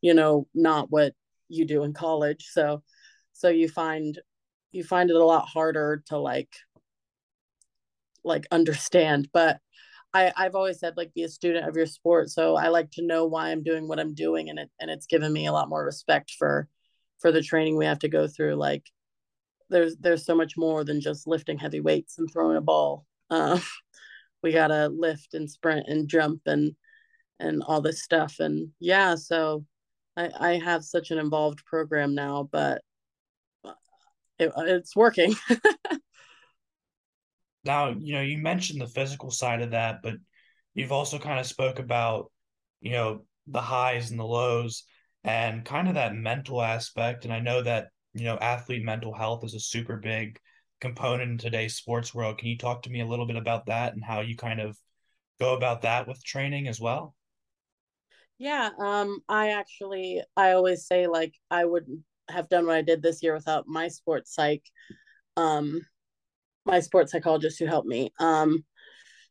you 0.00 0.14
know, 0.14 0.46
not 0.54 0.90
what 0.90 1.12
you 1.48 1.66
do 1.66 1.84
in 1.84 1.92
college. 1.92 2.46
So 2.50 2.82
so 3.32 3.48
you 3.48 3.68
find 3.68 4.18
you 4.72 4.84
find 4.84 5.10
it 5.10 5.16
a 5.16 5.24
lot 5.24 5.48
harder 5.48 6.02
to 6.06 6.18
like 6.18 6.54
like 8.24 8.46
understand. 8.50 9.28
But 9.32 9.58
I, 10.14 10.32
I've 10.36 10.54
always 10.54 10.78
said 10.78 10.96
like 10.96 11.14
be 11.14 11.22
a 11.24 11.28
student 11.28 11.68
of 11.68 11.76
your 11.76 11.86
sport. 11.86 12.30
So 12.30 12.56
I 12.56 12.68
like 12.68 12.90
to 12.92 13.06
know 13.06 13.26
why 13.26 13.50
I'm 13.50 13.62
doing 13.62 13.88
what 13.88 13.98
I'm 13.98 14.14
doing 14.14 14.50
and 14.50 14.58
it 14.58 14.70
and 14.80 14.90
it's 14.90 15.06
given 15.06 15.32
me 15.32 15.46
a 15.46 15.52
lot 15.52 15.68
more 15.68 15.84
respect 15.84 16.32
for 16.38 16.68
for 17.20 17.32
the 17.32 17.42
training 17.42 17.76
we 17.76 17.86
have 17.86 18.00
to 18.00 18.08
go 18.08 18.26
through. 18.26 18.56
Like 18.56 18.84
there's 19.70 19.96
there's 19.98 20.24
so 20.26 20.34
much 20.34 20.56
more 20.56 20.84
than 20.84 21.00
just 21.00 21.26
lifting 21.26 21.58
heavy 21.58 21.80
weights 21.80 22.18
and 22.18 22.30
throwing 22.30 22.56
a 22.56 22.60
ball. 22.60 23.06
Uh, 23.30 23.58
we 24.42 24.52
gotta 24.52 24.88
lift 24.88 25.34
and 25.34 25.50
sprint 25.50 25.86
and 25.88 26.08
jump 26.08 26.42
and 26.46 26.74
and 27.40 27.62
all 27.66 27.80
this 27.80 28.02
stuff. 28.02 28.36
And 28.38 28.68
yeah, 28.80 29.14
so 29.16 29.64
I, 30.16 30.30
I 30.38 30.58
have 30.58 30.84
such 30.84 31.10
an 31.10 31.18
involved 31.18 31.64
program 31.64 32.14
now, 32.14 32.48
but 32.52 32.82
it, 34.38 34.52
it's 34.56 34.96
working. 34.96 35.34
now, 37.64 37.90
you 37.90 38.14
know, 38.14 38.22
you 38.22 38.38
mentioned 38.38 38.80
the 38.80 38.86
physical 38.86 39.30
side 39.30 39.62
of 39.62 39.70
that, 39.70 40.02
but 40.02 40.14
you've 40.74 40.92
also 40.92 41.18
kind 41.18 41.38
of 41.38 41.46
spoke 41.46 41.78
about, 41.78 42.30
you 42.80 42.92
know, 42.92 43.24
the 43.46 43.60
highs 43.60 44.10
and 44.10 44.18
the 44.18 44.24
lows 44.24 44.84
and 45.24 45.64
kind 45.64 45.88
of 45.88 45.94
that 45.94 46.14
mental 46.14 46.62
aspect. 46.62 47.24
And 47.24 47.32
I 47.32 47.40
know 47.40 47.62
that 47.62 47.88
you 48.14 48.24
know, 48.24 48.36
athlete 48.38 48.84
mental 48.84 49.14
health 49.14 49.44
is 49.44 49.54
a 49.54 49.60
super 49.60 49.96
big 49.96 50.38
component 50.80 51.30
in 51.30 51.38
today's 51.38 51.76
sports 51.76 52.14
world. 52.14 52.38
Can 52.38 52.48
you 52.48 52.58
talk 52.58 52.82
to 52.82 52.90
me 52.90 53.00
a 53.00 53.06
little 53.06 53.26
bit 53.26 53.36
about 53.36 53.66
that 53.66 53.94
and 53.94 54.04
how 54.04 54.20
you 54.20 54.36
kind 54.36 54.60
of 54.60 54.76
go 55.40 55.54
about 55.54 55.82
that 55.82 56.06
with 56.06 56.24
training 56.24 56.68
as 56.68 56.80
well? 56.80 57.14
Yeah, 58.38 58.70
um, 58.78 59.20
I 59.28 59.50
actually 59.50 60.22
I 60.36 60.52
always 60.52 60.86
say 60.86 61.06
like 61.06 61.34
I 61.50 61.64
wouldn't 61.64 62.00
have 62.28 62.48
done 62.48 62.66
what 62.66 62.76
I 62.76 62.82
did 62.82 63.02
this 63.02 63.22
year 63.22 63.34
without 63.34 63.66
my 63.66 63.88
sports 63.88 64.34
psych, 64.34 64.62
um, 65.36 65.80
my 66.64 66.80
sports 66.80 67.12
psychologist 67.12 67.58
who 67.58 67.66
helped 67.66 67.88
me. 67.88 68.12
Um, 68.18 68.64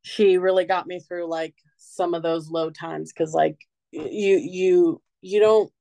she 0.04 0.38
really 0.38 0.66
got 0.66 0.88
me 0.88 1.00
through 1.00 1.28
like 1.28 1.56
some 1.78 2.14
of 2.14 2.24
those 2.24 2.50
low 2.50 2.70
times 2.70 3.12
because 3.12 3.34
like 3.34 3.58
you 3.92 4.38
you 4.38 5.02
you 5.22 5.40
don't 5.40 5.72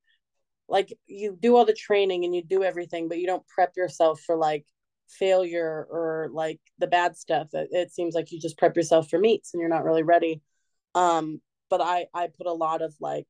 like 0.69 0.93
you 1.07 1.37
do 1.39 1.57
all 1.57 1.65
the 1.65 1.73
training 1.73 2.25
and 2.25 2.35
you 2.35 2.43
do 2.43 2.63
everything 2.63 3.09
but 3.09 3.19
you 3.19 3.27
don't 3.27 3.47
prep 3.47 3.73
yourself 3.77 4.21
for 4.21 4.37
like 4.37 4.65
failure 5.09 5.87
or 5.91 6.29
like 6.33 6.61
the 6.79 6.87
bad 6.87 7.17
stuff 7.17 7.49
it, 7.53 7.69
it 7.73 7.93
seems 7.93 8.15
like 8.15 8.31
you 8.31 8.41
just 8.41 8.59
prep 8.59 8.77
yourself 8.77 9.09
for 9.09 9.19
meets 9.19 9.53
and 9.53 9.61
you're 9.61 9.71
not 9.71 9.85
really 9.85 10.03
ready 10.03 10.41
um 10.95 11.41
but 11.69 11.81
i 11.81 12.07
i 12.15 12.29
put 12.29 12.47
a 12.47 12.53
lot 12.53 12.83
of 12.83 12.95
like 13.01 13.27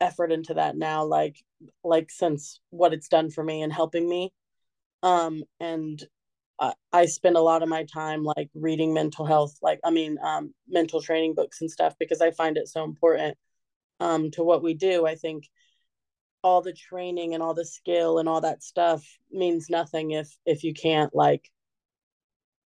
effort 0.00 0.32
into 0.32 0.54
that 0.54 0.76
now 0.76 1.04
like 1.04 1.36
like 1.84 2.10
since 2.10 2.60
what 2.70 2.92
it's 2.92 3.08
done 3.08 3.30
for 3.30 3.44
me 3.44 3.62
and 3.62 3.72
helping 3.72 4.08
me. 4.08 4.32
Um 5.02 5.42
and 5.60 6.02
I, 6.92 7.06
spend 7.06 7.36
a 7.36 7.40
lot 7.40 7.62
of 7.62 7.70
my 7.70 7.84
time 7.84 8.22
like 8.22 8.50
reading 8.54 8.92
mental 8.92 9.24
health 9.24 9.54
like 9.62 9.80
i 9.82 9.90
mean 9.90 10.18
um 10.22 10.52
mental 10.68 11.00
training 11.00 11.34
books 11.34 11.62
and 11.62 11.70
stuff 11.70 11.94
because 11.98 12.20
i 12.20 12.30
find 12.32 12.58
it 12.58 12.68
so 12.68 12.84
important 12.84 13.38
um 14.00 14.30
to 14.32 14.42
what 14.42 14.62
we 14.62 14.74
do. 14.74 15.06
I 15.06 15.14
think 15.14 15.44
all 16.42 16.62
the 16.62 16.72
training 16.72 17.34
and 17.34 17.42
all 17.42 17.54
the 17.54 17.64
skill 17.66 18.18
and 18.18 18.28
all 18.28 18.40
that 18.40 18.62
stuff 18.62 19.04
means 19.30 19.68
nothing 19.70 20.12
if 20.12 20.36
if 20.46 20.64
you 20.64 20.74
can't 20.74 21.14
like 21.14 21.50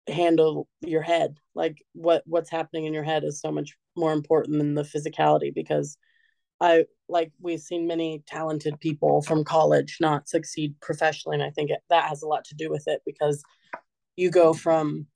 handle 0.06 0.68
your 0.80 1.02
head. 1.02 1.38
Like 1.54 1.84
what 1.92 2.22
what's 2.26 2.50
happening 2.50 2.86
in 2.86 2.94
your 2.94 3.02
head 3.02 3.24
is 3.24 3.40
so 3.40 3.50
much 3.50 3.76
more 3.96 4.12
important 4.12 4.58
than 4.58 4.74
the 4.74 4.82
physicality 4.82 5.52
because 5.52 5.98
i 6.61 6.84
like 7.08 7.32
we've 7.40 7.61
seen 7.61 7.87
many 7.87 8.23
talented 8.26 8.78
people 8.80 9.23
from 9.23 9.44
college 9.44 9.99
not 10.00 10.28
succeed 10.28 10.75
professionally 10.80 11.34
and 11.34 11.44
i 11.44 11.50
think 11.50 11.70
it, 11.70 11.80
that 11.90 12.08
has 12.08 12.23
a 12.23 12.26
lot 12.26 12.44
to 12.44 12.54
do 12.54 12.70
with 12.70 12.84
it 12.87 13.00
because 13.04 13.42
you 14.16 14.30
go 14.30 14.52
from 14.52 15.06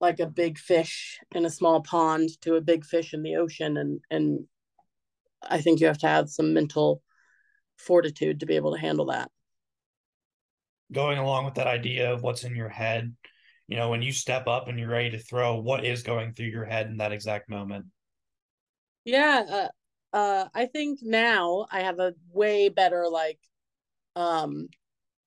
like 0.00 0.20
a 0.20 0.26
big 0.26 0.58
fish 0.58 1.18
in 1.34 1.44
a 1.44 1.50
small 1.50 1.80
pond 1.82 2.28
to 2.40 2.56
a 2.56 2.60
big 2.60 2.84
fish 2.84 3.14
in 3.14 3.22
the 3.22 3.36
ocean 3.36 3.76
and 3.76 4.00
and 4.10 4.44
i 5.48 5.60
think 5.60 5.80
you 5.80 5.86
have 5.86 5.98
to 5.98 6.08
have 6.08 6.28
some 6.28 6.52
mental 6.52 7.02
fortitude 7.76 8.40
to 8.40 8.46
be 8.46 8.56
able 8.56 8.74
to 8.74 8.80
handle 8.80 9.06
that. 9.06 9.30
Going 10.92 11.18
along 11.18 11.44
with 11.44 11.54
that 11.54 11.66
idea 11.66 12.12
of 12.12 12.22
what's 12.22 12.44
in 12.44 12.54
your 12.54 12.68
head, 12.68 13.14
you 13.66 13.76
know, 13.76 13.90
when 13.90 14.02
you 14.02 14.12
step 14.12 14.46
up 14.46 14.68
and 14.68 14.78
you're 14.78 14.88
ready 14.88 15.10
to 15.10 15.18
throw, 15.18 15.56
what 15.56 15.84
is 15.84 16.02
going 16.02 16.32
through 16.32 16.46
your 16.46 16.64
head 16.64 16.86
in 16.86 16.98
that 16.98 17.12
exact 17.12 17.48
moment? 17.48 17.86
Yeah, 19.04 19.44
uh, 19.48 19.68
uh, 20.14 20.46
I 20.54 20.66
think 20.66 21.00
now 21.02 21.66
I 21.72 21.80
have 21.80 21.98
a 21.98 22.14
way 22.32 22.68
better 22.68 23.08
like, 23.10 23.40
um, 24.14 24.68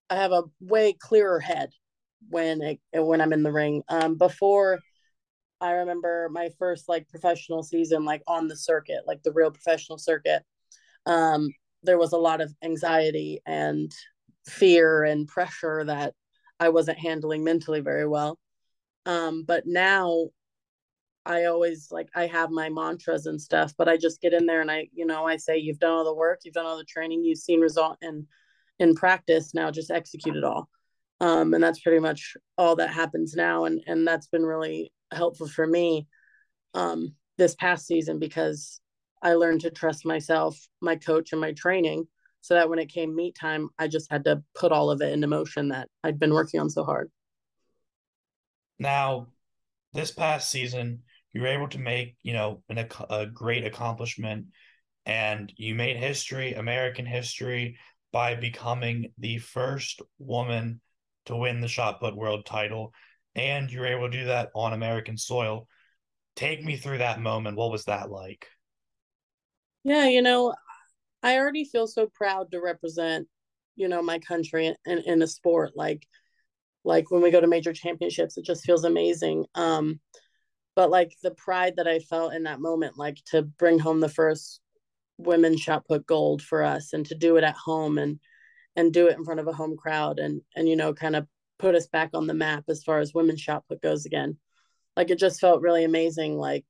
I 0.09 0.15
have 0.15 0.31
a 0.31 0.45
way 0.61 0.93
clearer 0.93 1.41
head 1.41 1.71
when 2.29 2.61
it 2.61 2.79
when 2.93 3.19
I'm 3.19 3.33
in 3.33 3.43
the 3.43 3.51
ring. 3.51 3.83
Um, 3.89 4.15
before 4.17 4.79
I 5.59 5.71
remember 5.71 6.29
my 6.31 6.49
first 6.57 6.87
like 6.87 7.09
professional 7.09 7.63
season, 7.63 8.05
like 8.05 8.23
on 8.27 8.47
the 8.47 8.55
circuit, 8.55 9.01
like 9.05 9.21
the 9.23 9.33
real 9.33 9.51
professional 9.51 9.97
circuit. 9.97 10.43
Um, 11.05 11.49
there 11.83 11.97
was 11.97 12.13
a 12.13 12.17
lot 12.17 12.39
of 12.39 12.53
anxiety 12.63 13.41
and 13.45 13.91
fear 14.45 15.03
and 15.03 15.27
pressure 15.27 15.83
that 15.83 16.13
I 16.61 16.69
wasn't 16.69 16.99
handling 16.99 17.43
mentally 17.43 17.81
very 17.81 18.07
well. 18.07 18.39
Um, 19.05 19.43
but 19.43 19.63
now 19.65 20.29
I 21.27 21.45
always 21.45 21.91
like 21.91 22.07
I 22.15 22.25
have 22.27 22.51
my 22.51 22.69
mantras 22.69 23.25
and 23.25 23.39
stuff, 23.39 23.73
but 23.77 23.89
I 23.89 23.97
just 23.97 24.21
get 24.21 24.33
in 24.33 24.45
there 24.45 24.61
and 24.61 24.71
I, 24.71 24.87
you 24.93 25.05
know, 25.05 25.25
I 25.25 25.35
say 25.35 25.57
you've 25.57 25.79
done 25.79 25.91
all 25.91 26.05
the 26.05 26.13
work, 26.15 26.39
you've 26.43 26.53
done 26.53 26.65
all 26.65 26.77
the 26.77 26.85
training, 26.85 27.25
you've 27.25 27.37
seen 27.37 27.59
result 27.59 27.97
in 28.01 28.25
in 28.79 28.95
practice, 28.95 29.53
now 29.53 29.69
just 29.69 29.91
execute 29.91 30.37
it 30.37 30.43
all. 30.45 30.69
Um, 31.19 31.53
and 31.53 31.61
that's 31.61 31.81
pretty 31.81 31.99
much 31.99 32.37
all 32.57 32.77
that 32.77 32.91
happens 32.91 33.33
now. 33.35 33.65
And 33.65 33.81
and 33.87 34.07
that's 34.07 34.27
been 34.27 34.45
really 34.45 34.93
helpful 35.11 35.47
for 35.47 35.67
me 35.67 36.07
um 36.73 37.13
this 37.37 37.55
past 37.55 37.87
season 37.87 38.19
because 38.19 38.79
I 39.21 39.33
learned 39.33 39.61
to 39.61 39.71
trust 39.71 40.05
myself, 40.05 40.57
my 40.81 40.95
coach, 40.95 41.33
and 41.33 41.41
my 41.41 41.51
training 41.51 42.07
so 42.39 42.53
that 42.53 42.69
when 42.69 42.79
it 42.79 42.87
came 42.87 43.13
meet 43.13 43.35
time, 43.35 43.69
I 43.77 43.89
just 43.89 44.09
had 44.09 44.23
to 44.25 44.43
put 44.55 44.71
all 44.71 44.89
of 44.91 45.01
it 45.01 45.11
into 45.11 45.27
motion 45.27 45.69
that 45.69 45.89
I'd 46.05 46.19
been 46.19 46.33
working 46.33 46.61
on 46.61 46.69
so 46.69 46.85
hard. 46.85 47.11
Now, 48.79 49.27
this 49.91 50.11
past 50.11 50.49
season, 50.49 51.01
were 51.41 51.47
able 51.47 51.67
to 51.69 51.79
make, 51.79 52.15
you 52.23 52.33
know, 52.33 52.63
an, 52.69 52.87
a 53.09 53.25
great 53.25 53.65
accomplishment 53.65 54.47
and 55.05 55.51
you 55.55 55.73
made 55.73 55.97
history, 55.97 56.53
American 56.53 57.05
history, 57.05 57.77
by 58.11 58.35
becoming 58.35 59.13
the 59.17 59.37
first 59.37 60.01
woman 60.19 60.81
to 61.25 61.35
win 61.35 61.61
the 61.61 61.67
shot 61.67 61.99
put 61.99 62.15
world 62.15 62.45
title. 62.45 62.93
And 63.35 63.71
you 63.71 63.79
were 63.79 63.87
able 63.87 64.09
to 64.09 64.17
do 64.17 64.25
that 64.25 64.49
on 64.53 64.73
American 64.73 65.17
soil. 65.17 65.67
Take 66.35 66.63
me 66.63 66.75
through 66.75 66.99
that 66.99 67.21
moment. 67.21 67.57
What 67.57 67.71
was 67.71 67.85
that 67.85 68.09
like? 68.09 68.47
Yeah, 69.83 70.07
you 70.07 70.21
know, 70.21 70.53
I 71.23 71.37
already 71.37 71.63
feel 71.63 71.87
so 71.87 72.07
proud 72.13 72.51
to 72.51 72.61
represent, 72.61 73.27
you 73.75 73.87
know, 73.87 74.01
my 74.01 74.19
country 74.19 74.75
in, 74.85 74.97
in 74.99 75.21
a 75.21 75.27
sport 75.27 75.71
like 75.75 76.05
like 76.83 77.11
when 77.11 77.21
we 77.21 77.31
go 77.31 77.41
to 77.41 77.47
major 77.47 77.73
championships, 77.73 78.37
it 78.37 78.45
just 78.45 78.63
feels 78.65 78.85
amazing. 78.85 79.45
Um, 79.55 79.99
but 80.77 80.91
like 80.91 81.15
the 81.23 81.31
pride 81.31 81.73
that 81.77 81.87
I 81.87 81.97
felt 81.97 82.35
in 82.35 82.43
that 82.43 82.61
moment, 82.61 82.99
like 82.99 83.17
to 83.31 83.41
bring 83.41 83.79
home 83.79 83.99
the 83.99 84.07
first 84.07 84.61
women's 85.17 85.59
shot 85.59 85.87
put 85.87 86.05
gold 86.05 86.43
for 86.43 86.63
us 86.63 86.93
and 86.93 87.03
to 87.07 87.15
do 87.15 87.35
it 87.37 87.43
at 87.43 87.55
home 87.55 87.97
and 87.97 88.19
and 88.75 88.93
do 88.93 89.07
it 89.07 89.17
in 89.17 89.25
front 89.25 89.39
of 89.39 89.47
a 89.47 89.53
home 89.53 89.75
crowd 89.75 90.19
and 90.19 90.39
and 90.55 90.69
you 90.69 90.75
know 90.75 90.93
kind 90.93 91.15
of 91.15 91.25
put 91.57 91.73
us 91.73 91.87
back 91.87 92.11
on 92.13 92.27
the 92.27 92.33
map 92.35 92.65
as 92.69 92.83
far 92.83 92.99
as 92.99 93.11
women's 93.11 93.41
shot 93.41 93.63
put 93.67 93.81
goes 93.81 94.05
again. 94.05 94.37
Like 94.95 95.09
it 95.09 95.17
just 95.17 95.41
felt 95.41 95.63
really 95.63 95.83
amazing 95.83 96.37
like 96.37 96.65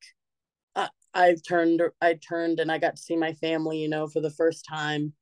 I, 0.74 0.88
I 1.14 1.36
turned 1.46 1.82
i 2.02 2.14
turned 2.14 2.62
and 2.62 2.72
i 2.72 2.78
got 2.78 2.96
to 2.96 3.02
see 3.02 3.18
my 3.18 3.34
family 3.34 3.80
you 3.80 3.90
know 3.90 4.08
for 4.08 4.22
the 4.22 4.32
first 4.32 4.66
time 4.66 5.14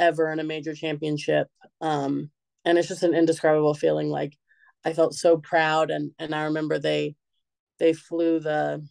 ever 0.00 0.30
in 0.32 0.40
a 0.40 0.44
major 0.44 0.74
championship 0.74 1.48
um 1.80 2.30
and 2.64 2.78
it's 2.78 2.88
just 2.88 3.02
an 3.02 3.14
indescribable 3.14 3.74
feeling 3.74 4.08
like 4.08 4.36
i 4.84 4.92
felt 4.92 5.14
so 5.14 5.36
proud 5.36 5.90
and 5.90 6.12
and 6.18 6.34
i 6.34 6.44
remember 6.44 6.78
they 6.78 7.16
they 7.78 7.92
flew 7.92 8.40
the 8.40 8.86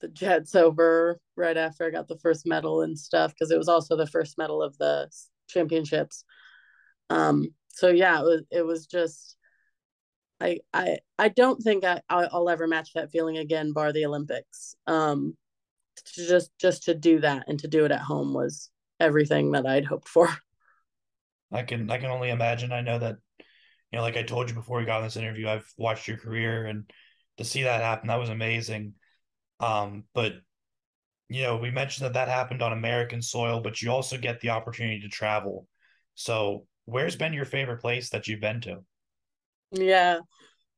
the 0.00 0.08
jets 0.08 0.54
over 0.54 1.18
right 1.36 1.56
after 1.56 1.84
I 1.84 1.90
got 1.90 2.06
the 2.06 2.18
first 2.18 2.46
medal 2.46 2.82
and 2.82 2.98
stuff 2.98 3.32
because 3.32 3.50
it 3.50 3.58
was 3.58 3.68
also 3.68 3.96
the 3.96 4.06
first 4.06 4.38
medal 4.38 4.62
of 4.62 4.78
the 4.78 5.10
championships. 5.48 6.24
Um, 7.10 7.48
so 7.68 7.88
yeah, 7.88 8.20
it 8.20 8.24
was 8.24 8.42
it 8.50 8.66
was 8.66 8.86
just 8.86 9.36
I 10.40 10.60
I 10.72 10.98
I 11.18 11.28
don't 11.28 11.60
think 11.62 11.84
I 11.84 12.00
I'll 12.08 12.48
ever 12.48 12.66
match 12.66 12.92
that 12.94 13.10
feeling 13.10 13.38
again, 13.38 13.72
bar 13.72 13.92
the 13.92 14.06
Olympics. 14.06 14.74
Um, 14.86 15.36
just 16.14 16.50
just 16.58 16.84
to 16.84 16.94
do 16.94 17.20
that 17.20 17.44
and 17.48 17.58
to 17.60 17.68
do 17.68 17.84
it 17.84 17.92
at 17.92 18.00
home 18.00 18.34
was 18.34 18.70
everything 19.00 19.52
that 19.52 19.66
I'd 19.66 19.84
hoped 19.84 20.08
for. 20.08 20.28
I 21.52 21.62
can 21.62 21.90
I 21.90 21.98
can 21.98 22.10
only 22.10 22.30
imagine. 22.30 22.72
I 22.72 22.82
know 22.82 22.98
that 22.98 23.16
you 23.90 23.96
know, 23.96 24.02
like 24.02 24.16
I 24.16 24.22
told 24.22 24.48
you 24.48 24.54
before 24.54 24.78
we 24.78 24.84
got 24.84 24.98
on 24.98 25.04
this 25.04 25.16
interview, 25.16 25.48
I've 25.48 25.72
watched 25.78 26.08
your 26.08 26.18
career 26.18 26.66
and 26.66 26.90
to 27.38 27.44
see 27.44 27.62
that 27.62 27.80
happen, 27.80 28.08
that 28.08 28.20
was 28.20 28.28
amazing. 28.28 28.94
Um, 29.60 30.04
but 30.14 30.34
you 31.28 31.42
know, 31.42 31.56
we 31.56 31.70
mentioned 31.70 32.06
that 32.06 32.14
that 32.14 32.28
happened 32.28 32.62
on 32.62 32.72
American 32.72 33.20
soil, 33.20 33.60
but 33.60 33.82
you 33.82 33.90
also 33.90 34.16
get 34.16 34.40
the 34.40 34.50
opportunity 34.50 35.00
to 35.00 35.08
travel. 35.08 35.66
So, 36.14 36.66
where's 36.86 37.16
been 37.16 37.34
your 37.34 37.44
favorite 37.44 37.80
place 37.80 38.10
that 38.10 38.26
you've 38.28 38.40
been 38.40 38.60
to? 38.62 38.78
Yeah, 39.72 40.20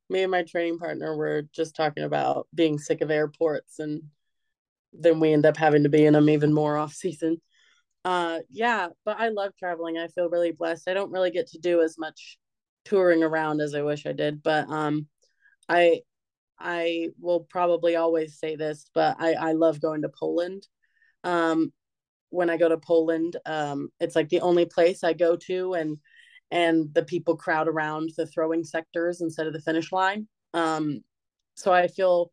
me 0.09 0.23
and 0.23 0.31
my 0.31 0.43
training 0.43 0.79
partner 0.79 1.17
were 1.17 1.43
just 1.53 1.77
talking 1.77 2.03
about 2.03 2.49
being 2.53 2.79
sick 2.79 3.01
of 3.01 3.11
airports, 3.11 3.79
and 3.79 4.03
then 4.93 5.21
we 5.21 5.33
end 5.33 5.47
up 5.47 5.57
having 5.57 5.85
to 5.85 5.89
be 5.89 6.05
in 6.05 6.15
them 6.15 6.29
even 6.29 6.53
more 6.53 6.77
off 6.77 6.93
season. 6.93 7.41
Uh, 8.05 8.41
yeah, 8.51 8.89
but 9.05 9.21
I 9.21 9.29
love 9.29 9.53
traveling. 9.57 9.99
I 9.99 10.09
feel 10.09 10.29
really 10.29 10.53
blessed. 10.53 10.89
I 10.89 10.95
don't 10.95 11.13
really 11.13 11.31
get 11.31 11.49
to 11.49 11.59
do 11.59 11.81
as 11.83 11.97
much 11.97 12.39
touring 12.85 13.23
around 13.23 13.61
as 13.61 13.75
I 13.75 13.83
wish 13.83 14.05
I 14.05 14.13
did, 14.13 14.43
but 14.43 14.69
um, 14.69 15.07
I 15.69 16.01
I 16.61 17.09
will 17.19 17.41
probably 17.41 17.97
always 17.97 18.39
say 18.39 18.55
this, 18.55 18.85
but 18.95 19.17
I, 19.19 19.33
I 19.33 19.53
love 19.53 19.81
going 19.81 20.03
to 20.03 20.09
Poland. 20.09 20.67
Um, 21.25 21.73
when 22.29 22.51
I 22.51 22.57
go 22.57 22.69
to 22.69 22.79
Poland, 22.79 23.37
um, 23.47 23.89
it's 23.99 24.15
like 24.15 24.29
the 24.29 24.41
only 24.41 24.67
place 24.67 25.03
I 25.03 25.15
go 25.15 25.37
to, 25.37 25.75
and 25.75 25.99
and 26.51 26.93
the 26.95 27.05
people 27.05 27.37
crowd 27.37 27.69
around 27.69 28.11
the 28.17 28.27
throwing 28.27 28.65
sectors 28.65 29.21
instead 29.21 29.47
of 29.47 29.53
the 29.53 29.61
finish 29.61 29.93
line. 29.93 30.29
Um, 30.53 31.03
so 31.55 31.73
I 31.73 31.87
feel 31.89 32.33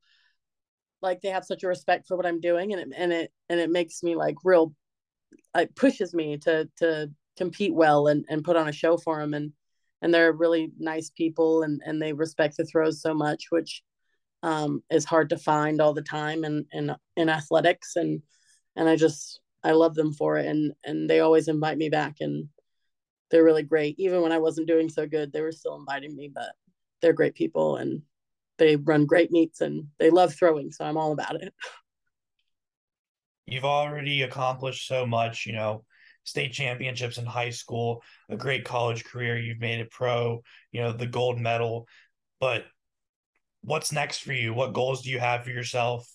like 1.01 1.21
they 1.21 1.29
have 1.29 1.45
such 1.45 1.63
a 1.63 1.67
respect 1.67 2.07
for 2.07 2.17
what 2.17 2.25
I'm 2.25 2.41
doing, 2.41 2.73
and 2.73 2.81
it 2.81 2.97
and 2.97 3.13
it 3.13 3.31
and 3.49 3.59
it 3.59 3.69
makes 3.69 4.03
me 4.03 4.15
like 4.15 4.35
real, 4.43 4.73
it 5.55 5.75
pushes 5.75 6.13
me 6.13 6.37
to 6.39 6.69
to 6.77 7.09
compete 7.37 7.73
well 7.73 8.07
and 8.07 8.25
and 8.29 8.43
put 8.43 8.57
on 8.57 8.67
a 8.67 8.73
show 8.73 8.97
for 8.97 9.19
them, 9.19 9.33
and 9.33 9.53
and 10.01 10.13
they're 10.13 10.33
really 10.33 10.71
nice 10.77 11.09
people, 11.09 11.63
and 11.63 11.81
and 11.85 12.01
they 12.01 12.13
respect 12.13 12.57
the 12.57 12.65
throws 12.65 13.01
so 13.01 13.13
much, 13.13 13.45
which 13.51 13.83
um, 14.43 14.83
is 14.89 15.05
hard 15.05 15.29
to 15.29 15.37
find 15.37 15.81
all 15.81 15.93
the 15.93 16.01
time 16.01 16.43
in, 16.43 16.65
in 16.71 16.95
in 17.15 17.29
athletics 17.29 17.95
and 17.95 18.21
and 18.75 18.87
I 18.87 18.95
just 18.95 19.39
I 19.63 19.71
love 19.71 19.95
them 19.95 20.13
for 20.13 20.37
it 20.37 20.45
and 20.45 20.73
and 20.83 21.09
they 21.09 21.19
always 21.19 21.47
invite 21.47 21.77
me 21.77 21.89
back 21.89 22.17
and 22.19 22.49
they're 23.29 23.43
really 23.43 23.63
great 23.63 23.95
even 23.99 24.21
when 24.21 24.31
I 24.31 24.37
wasn't 24.37 24.67
doing 24.67 24.89
so 24.89 25.07
good 25.07 25.31
they 25.31 25.41
were 25.41 25.51
still 25.51 25.75
inviting 25.75 26.15
me 26.15 26.31
but 26.33 26.51
they're 27.01 27.13
great 27.13 27.35
people 27.35 27.77
and 27.77 28.01
they 28.57 28.75
run 28.75 29.05
great 29.05 29.31
meets 29.31 29.61
and 29.61 29.87
they 29.99 30.09
love 30.09 30.33
throwing 30.33 30.71
so 30.71 30.85
I'm 30.85 30.97
all 30.97 31.11
about 31.11 31.41
it. 31.41 31.53
You've 33.47 33.65
already 33.65 34.23
accomplished 34.23 34.87
so 34.87 35.05
much, 35.05 35.45
you 35.45 35.53
know, 35.53 35.85
state 36.25 36.51
championships 36.51 37.17
in 37.17 37.25
high 37.25 37.51
school, 37.51 38.03
a 38.29 38.35
great 38.35 38.65
college 38.65 39.05
career, 39.05 39.37
you've 39.37 39.61
made 39.61 39.79
it 39.79 39.89
pro, 39.89 40.43
you 40.73 40.81
know, 40.81 40.91
the 40.91 41.07
gold 41.07 41.39
medal, 41.39 41.87
but 42.41 42.65
what's 43.67 43.91
next 43.91 44.19
for 44.19 44.31
you? 44.31 44.53
What 44.53 44.71
goals 44.71 45.01
do 45.01 45.09
you 45.09 45.19
have 45.19 45.43
for 45.43 45.49
yourself 45.49 46.09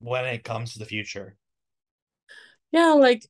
when 0.00 0.26
it 0.26 0.42
comes 0.42 0.72
to 0.72 0.80
the 0.80 0.84
future? 0.84 1.36
Yeah, 2.72 2.94
like 2.94 3.24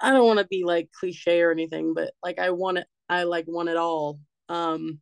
I 0.00 0.10
don't 0.10 0.26
want 0.26 0.38
to 0.38 0.46
be 0.46 0.64
like 0.64 0.88
cliche 0.98 1.42
or 1.42 1.52
anything, 1.52 1.92
but 1.92 2.14
like 2.24 2.38
I 2.38 2.50
want 2.50 2.78
it 2.78 2.86
I 3.10 3.24
like 3.24 3.44
want 3.46 3.68
it 3.68 3.76
all. 3.76 4.18
Um 4.48 5.00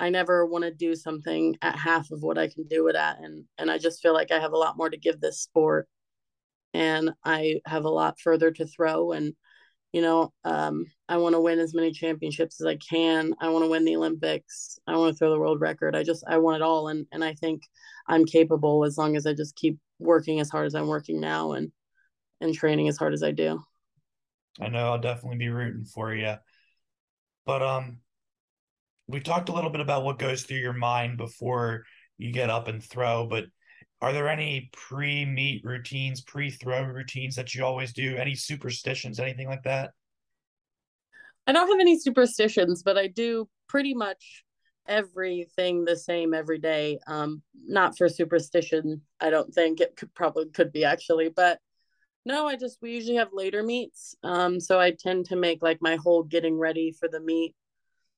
I 0.00 0.10
never 0.10 0.44
want 0.44 0.64
to 0.64 0.74
do 0.74 0.96
something 0.96 1.56
at 1.62 1.78
half 1.78 2.10
of 2.10 2.20
what 2.20 2.36
I 2.36 2.48
can 2.48 2.64
do 2.66 2.88
it 2.88 2.96
at 2.96 3.20
and 3.20 3.44
and 3.56 3.70
I 3.70 3.78
just 3.78 4.02
feel 4.02 4.12
like 4.12 4.32
I 4.32 4.40
have 4.40 4.52
a 4.52 4.58
lot 4.58 4.76
more 4.76 4.90
to 4.90 4.96
give 4.98 5.20
this 5.20 5.40
sport 5.40 5.88
and 6.74 7.12
I 7.24 7.60
have 7.64 7.84
a 7.84 7.90
lot 7.90 8.18
further 8.18 8.50
to 8.50 8.66
throw 8.66 9.12
and 9.12 9.34
you 9.94 10.02
know 10.02 10.32
um, 10.44 10.84
i 11.08 11.16
want 11.16 11.36
to 11.36 11.40
win 11.40 11.60
as 11.60 11.72
many 11.72 11.92
championships 11.92 12.60
as 12.60 12.66
i 12.66 12.76
can. 12.76 13.32
I 13.40 13.48
want 13.48 13.64
to 13.64 13.70
win 13.70 13.84
the 13.84 13.96
olympics. 13.96 14.76
I 14.88 14.96
want 14.96 15.14
to 15.14 15.16
throw 15.16 15.30
the 15.30 15.38
world 15.38 15.60
record. 15.60 15.94
I 15.94 16.02
just 16.02 16.24
i 16.26 16.36
want 16.36 16.56
it 16.56 16.62
all 16.62 16.88
and 16.88 17.06
and 17.12 17.22
i 17.22 17.32
think 17.34 17.62
i'm 18.08 18.24
capable 18.24 18.84
as 18.84 18.98
long 18.98 19.14
as 19.16 19.24
i 19.24 19.32
just 19.32 19.54
keep 19.54 19.78
working 20.00 20.40
as 20.40 20.50
hard 20.50 20.66
as 20.66 20.74
i'm 20.74 20.88
working 20.88 21.20
now 21.20 21.52
and 21.52 21.70
and 22.40 22.52
training 22.52 22.88
as 22.88 22.98
hard 22.98 23.14
as 23.14 23.22
i 23.22 23.30
do. 23.30 23.62
I 24.60 24.68
know 24.68 24.90
i'll 24.90 24.98
definitely 24.98 25.38
be 25.38 25.48
rooting 25.48 25.84
for 25.84 26.12
you 26.12 26.34
but 27.46 27.62
um 27.62 27.98
we 29.06 29.20
talked 29.20 29.48
a 29.48 29.52
little 29.52 29.70
bit 29.70 29.80
about 29.80 30.02
what 30.02 30.18
goes 30.18 30.42
through 30.42 30.58
your 30.58 30.72
mind 30.72 31.18
before 31.18 31.84
you 32.18 32.32
get 32.32 32.50
up 32.50 32.66
and 32.66 32.82
throw 32.82 33.26
but 33.26 33.44
are 34.00 34.12
there 34.12 34.28
any 34.28 34.70
pre 34.72 35.24
meet 35.24 35.64
routines, 35.64 36.20
pre 36.20 36.50
throw 36.50 36.82
routines 36.82 37.36
that 37.36 37.54
you 37.54 37.64
always 37.64 37.92
do? 37.92 38.16
Any 38.16 38.34
superstitions, 38.34 39.20
anything 39.20 39.48
like 39.48 39.62
that? 39.64 39.92
I 41.46 41.52
don't 41.52 41.68
have 41.68 41.80
any 41.80 41.98
superstitions, 41.98 42.82
but 42.82 42.96
I 42.96 43.06
do 43.06 43.48
pretty 43.68 43.94
much 43.94 44.44
everything 44.86 45.84
the 45.84 45.96
same 45.96 46.34
every 46.34 46.58
day. 46.58 46.98
Um, 47.06 47.42
not 47.66 47.96
for 47.96 48.08
superstition, 48.08 49.02
I 49.20 49.30
don't 49.30 49.52
think 49.52 49.80
it 49.80 49.96
could 49.96 50.14
probably 50.14 50.48
could 50.50 50.72
be 50.72 50.84
actually, 50.84 51.28
but 51.28 51.58
no, 52.26 52.46
I 52.46 52.56
just 52.56 52.78
we 52.80 52.92
usually 52.92 53.16
have 53.16 53.28
later 53.32 53.62
meets. 53.62 54.14
Um, 54.22 54.58
so 54.58 54.80
I 54.80 54.92
tend 54.92 55.26
to 55.26 55.36
make 55.36 55.62
like 55.62 55.78
my 55.82 55.96
whole 55.96 56.22
getting 56.22 56.58
ready 56.58 56.92
for 56.98 57.08
the 57.08 57.20
meet 57.20 57.54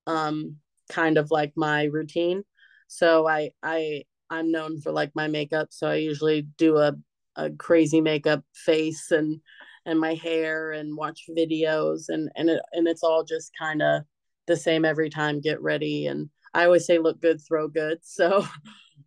um 0.07 0.57
kind 0.91 1.19
of 1.19 1.31
like 1.31 1.53
my 1.57 1.85
routine. 1.85 2.45
So 2.87 3.27
I 3.27 3.51
I 3.63 4.05
I'm 4.31 4.51
known 4.51 4.81
for 4.81 4.93
like 4.93 5.13
my 5.15 5.29
makeup, 5.29 5.69
so 5.71 5.89
I 5.89 5.97
usually 5.97 6.43
do 6.59 6.79
a 6.79 6.95
a 7.37 7.51
crazy 7.51 8.01
makeup 8.01 8.43
face 8.55 9.11
and 9.11 9.41
and 9.85 10.01
my 10.01 10.15
hair 10.15 10.73
and 10.73 10.97
watch 10.97 11.23
videos 11.37 12.05
and 12.09 12.31
and 12.37 12.51
it 12.51 12.63
and 12.73 12.89
it's 12.89 13.03
all 13.03 13.25
just 13.25 13.53
kind 13.59 13.83
of 13.83 14.03
the 14.47 14.57
same 14.57 14.85
every 14.85 15.11
time. 15.11 15.41
Get 15.41 15.61
ready 15.63 16.07
and 16.07 16.31
I 16.55 16.65
always 16.65 16.87
say 16.87 16.99
look 16.99 17.21
good, 17.21 17.41
throw 17.47 17.69
good. 17.69 17.99
So 18.05 18.47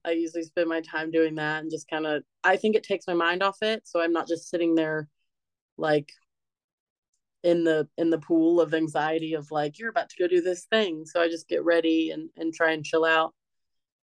I 0.06 0.12
usually 0.12 0.44
spend 0.44 0.70
my 0.70 0.82
time 0.82 1.12
doing 1.12 1.36
that 1.36 1.62
and 1.62 1.72
just 1.72 1.90
kind 1.90 2.06
of 2.06 2.24
I 2.44 2.58
think 2.58 2.76
it 2.76 2.84
takes 2.84 3.08
my 3.08 3.14
mind 3.16 3.44
off 3.44 3.58
it, 3.62 3.88
so 3.88 4.02
I'm 4.02 4.14
not 4.14 4.28
just 4.28 4.50
sitting 4.50 4.76
there 4.76 5.10
like 5.78 6.12
in 7.44 7.64
the 7.64 7.88
in 7.98 8.10
the 8.10 8.20
pool 8.20 8.60
of 8.60 8.74
anxiety 8.74 9.34
of 9.34 9.50
like 9.52 9.80
you're 9.80 9.90
about 9.90 10.10
to 10.10 10.18
go 10.20 10.28
do 10.28 10.42
this 10.42 10.66
thing 10.66 11.06
so 11.06 11.22
i 11.22 11.28
just 11.30 11.48
get 11.48 11.64
ready 11.64 12.12
and 12.12 12.30
and 12.36 12.54
try 12.54 12.72
and 12.74 12.84
chill 12.84 13.06
out 13.06 13.34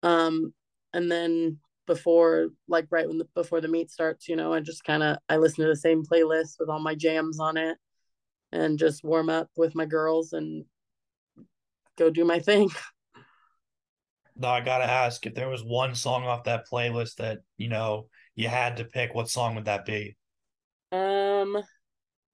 um 0.03 0.53
and 0.93 1.11
then 1.11 1.57
before 1.85 2.47
like 2.67 2.87
right 2.91 3.07
when 3.07 3.17
the, 3.17 3.27
before 3.35 3.59
the 3.59 3.67
meet 3.67 3.91
starts 3.91 4.29
you 4.29 4.35
know 4.35 4.53
i 4.53 4.59
just 4.59 4.85
kind 4.85 5.03
of 5.03 5.17
i 5.27 5.35
listen 5.35 5.63
to 5.63 5.69
the 5.69 5.75
same 5.75 6.03
playlist 6.03 6.55
with 6.59 6.69
all 6.69 6.79
my 6.79 6.95
jams 6.95 7.39
on 7.39 7.57
it 7.57 7.77
and 8.53 8.79
just 8.79 9.03
warm 9.03 9.29
up 9.29 9.49
with 9.57 9.75
my 9.75 9.85
girls 9.85 10.31
and 10.31 10.63
go 11.97 12.09
do 12.09 12.23
my 12.23 12.39
thing. 12.39 12.69
No 14.35 14.47
i 14.47 14.61
gotta 14.61 14.85
ask 14.85 15.23
if 15.27 15.35
there 15.35 15.47
was 15.47 15.63
one 15.63 15.93
song 15.93 16.23
off 16.23 16.45
that 16.45 16.67
playlist 16.67 17.17
that 17.17 17.41
you 17.55 17.69
know 17.69 18.07
you 18.33 18.47
had 18.47 18.77
to 18.77 18.83
pick 18.83 19.13
what 19.13 19.29
song 19.29 19.53
would 19.53 19.65
that 19.65 19.85
be? 19.85 20.17
Um 20.91 21.61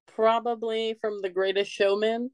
probably 0.08 0.96
from 1.02 1.22
the 1.22 1.30
greatest 1.30 1.70
showman. 1.70 2.32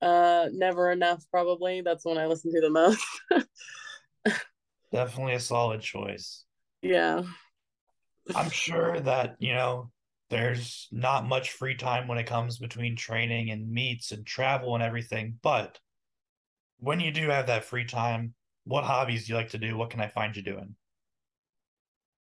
Uh 0.00 0.48
never 0.52 0.90
enough 0.90 1.22
probably. 1.30 1.82
That's 1.82 2.06
one 2.06 2.16
i 2.16 2.24
listen 2.24 2.50
to 2.50 2.62
the 2.62 2.70
most 2.70 3.04
Definitely 4.92 5.34
a 5.34 5.40
solid 5.40 5.80
choice. 5.80 6.44
Yeah. 6.82 7.22
I'm 8.34 8.50
sure 8.50 9.00
that, 9.00 9.36
you 9.38 9.52
know, 9.54 9.90
there's 10.30 10.88
not 10.92 11.26
much 11.26 11.52
free 11.52 11.74
time 11.74 12.08
when 12.08 12.18
it 12.18 12.26
comes 12.26 12.58
between 12.58 12.96
training 12.96 13.50
and 13.50 13.70
meets 13.70 14.12
and 14.12 14.26
travel 14.26 14.74
and 14.74 14.82
everything. 14.82 15.38
But 15.42 15.78
when 16.78 17.00
you 17.00 17.10
do 17.10 17.28
have 17.28 17.46
that 17.46 17.64
free 17.64 17.84
time, 17.84 18.34
what 18.64 18.84
hobbies 18.84 19.26
do 19.26 19.32
you 19.32 19.36
like 19.36 19.50
to 19.50 19.58
do? 19.58 19.76
What 19.76 19.90
can 19.90 20.00
I 20.00 20.08
find 20.08 20.36
you 20.36 20.42
doing? 20.42 20.76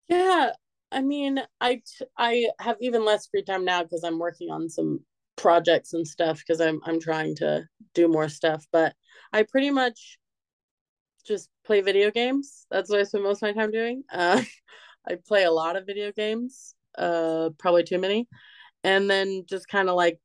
Yeah, 0.08 0.52
I 0.92 1.02
mean, 1.02 1.40
I 1.60 1.82
I 2.18 2.48
have 2.60 2.78
even 2.80 3.04
less 3.06 3.28
free 3.28 3.44
time 3.44 3.66
now 3.66 3.84
because 3.84 4.04
I'm 4.04 4.20
working 4.20 4.52
on 4.52 4.70
some 4.70 5.04
projects 5.36 5.94
and 5.94 6.08
stuff 6.08 6.40
because 6.40 6.62
I'm 6.62 6.80
I'm 6.86 7.00
trying 7.00 7.36
to 7.38 7.68
do 7.94 8.08
more 8.08 8.30
stuff. 8.30 8.66
But 8.72 8.96
I 9.34 9.44
pretty 9.44 9.72
much 9.72 10.18
just 11.26 11.50
play 11.66 11.82
video 11.82 12.12
games. 12.12 12.66
That's 12.70 12.90
what 12.90 13.00
I 13.00 13.04
spend 13.04 13.24
most 13.24 13.44
of 13.44 13.56
my 13.56 13.62
time 13.62 13.72
doing. 13.72 14.04
Uh, 14.12 14.42
I 15.08 15.18
play 15.28 15.44
a 15.44 15.52
lot 15.52 15.76
of 15.76 15.86
video 15.86 16.12
games, 16.12 16.76
uh, 16.98 17.50
probably 17.60 17.84
too 17.84 18.00
many, 18.00 18.28
and 18.84 19.10
then 19.10 19.44
just 19.48 19.68
kind 19.68 19.90
of 19.90 19.96
like 19.96 20.20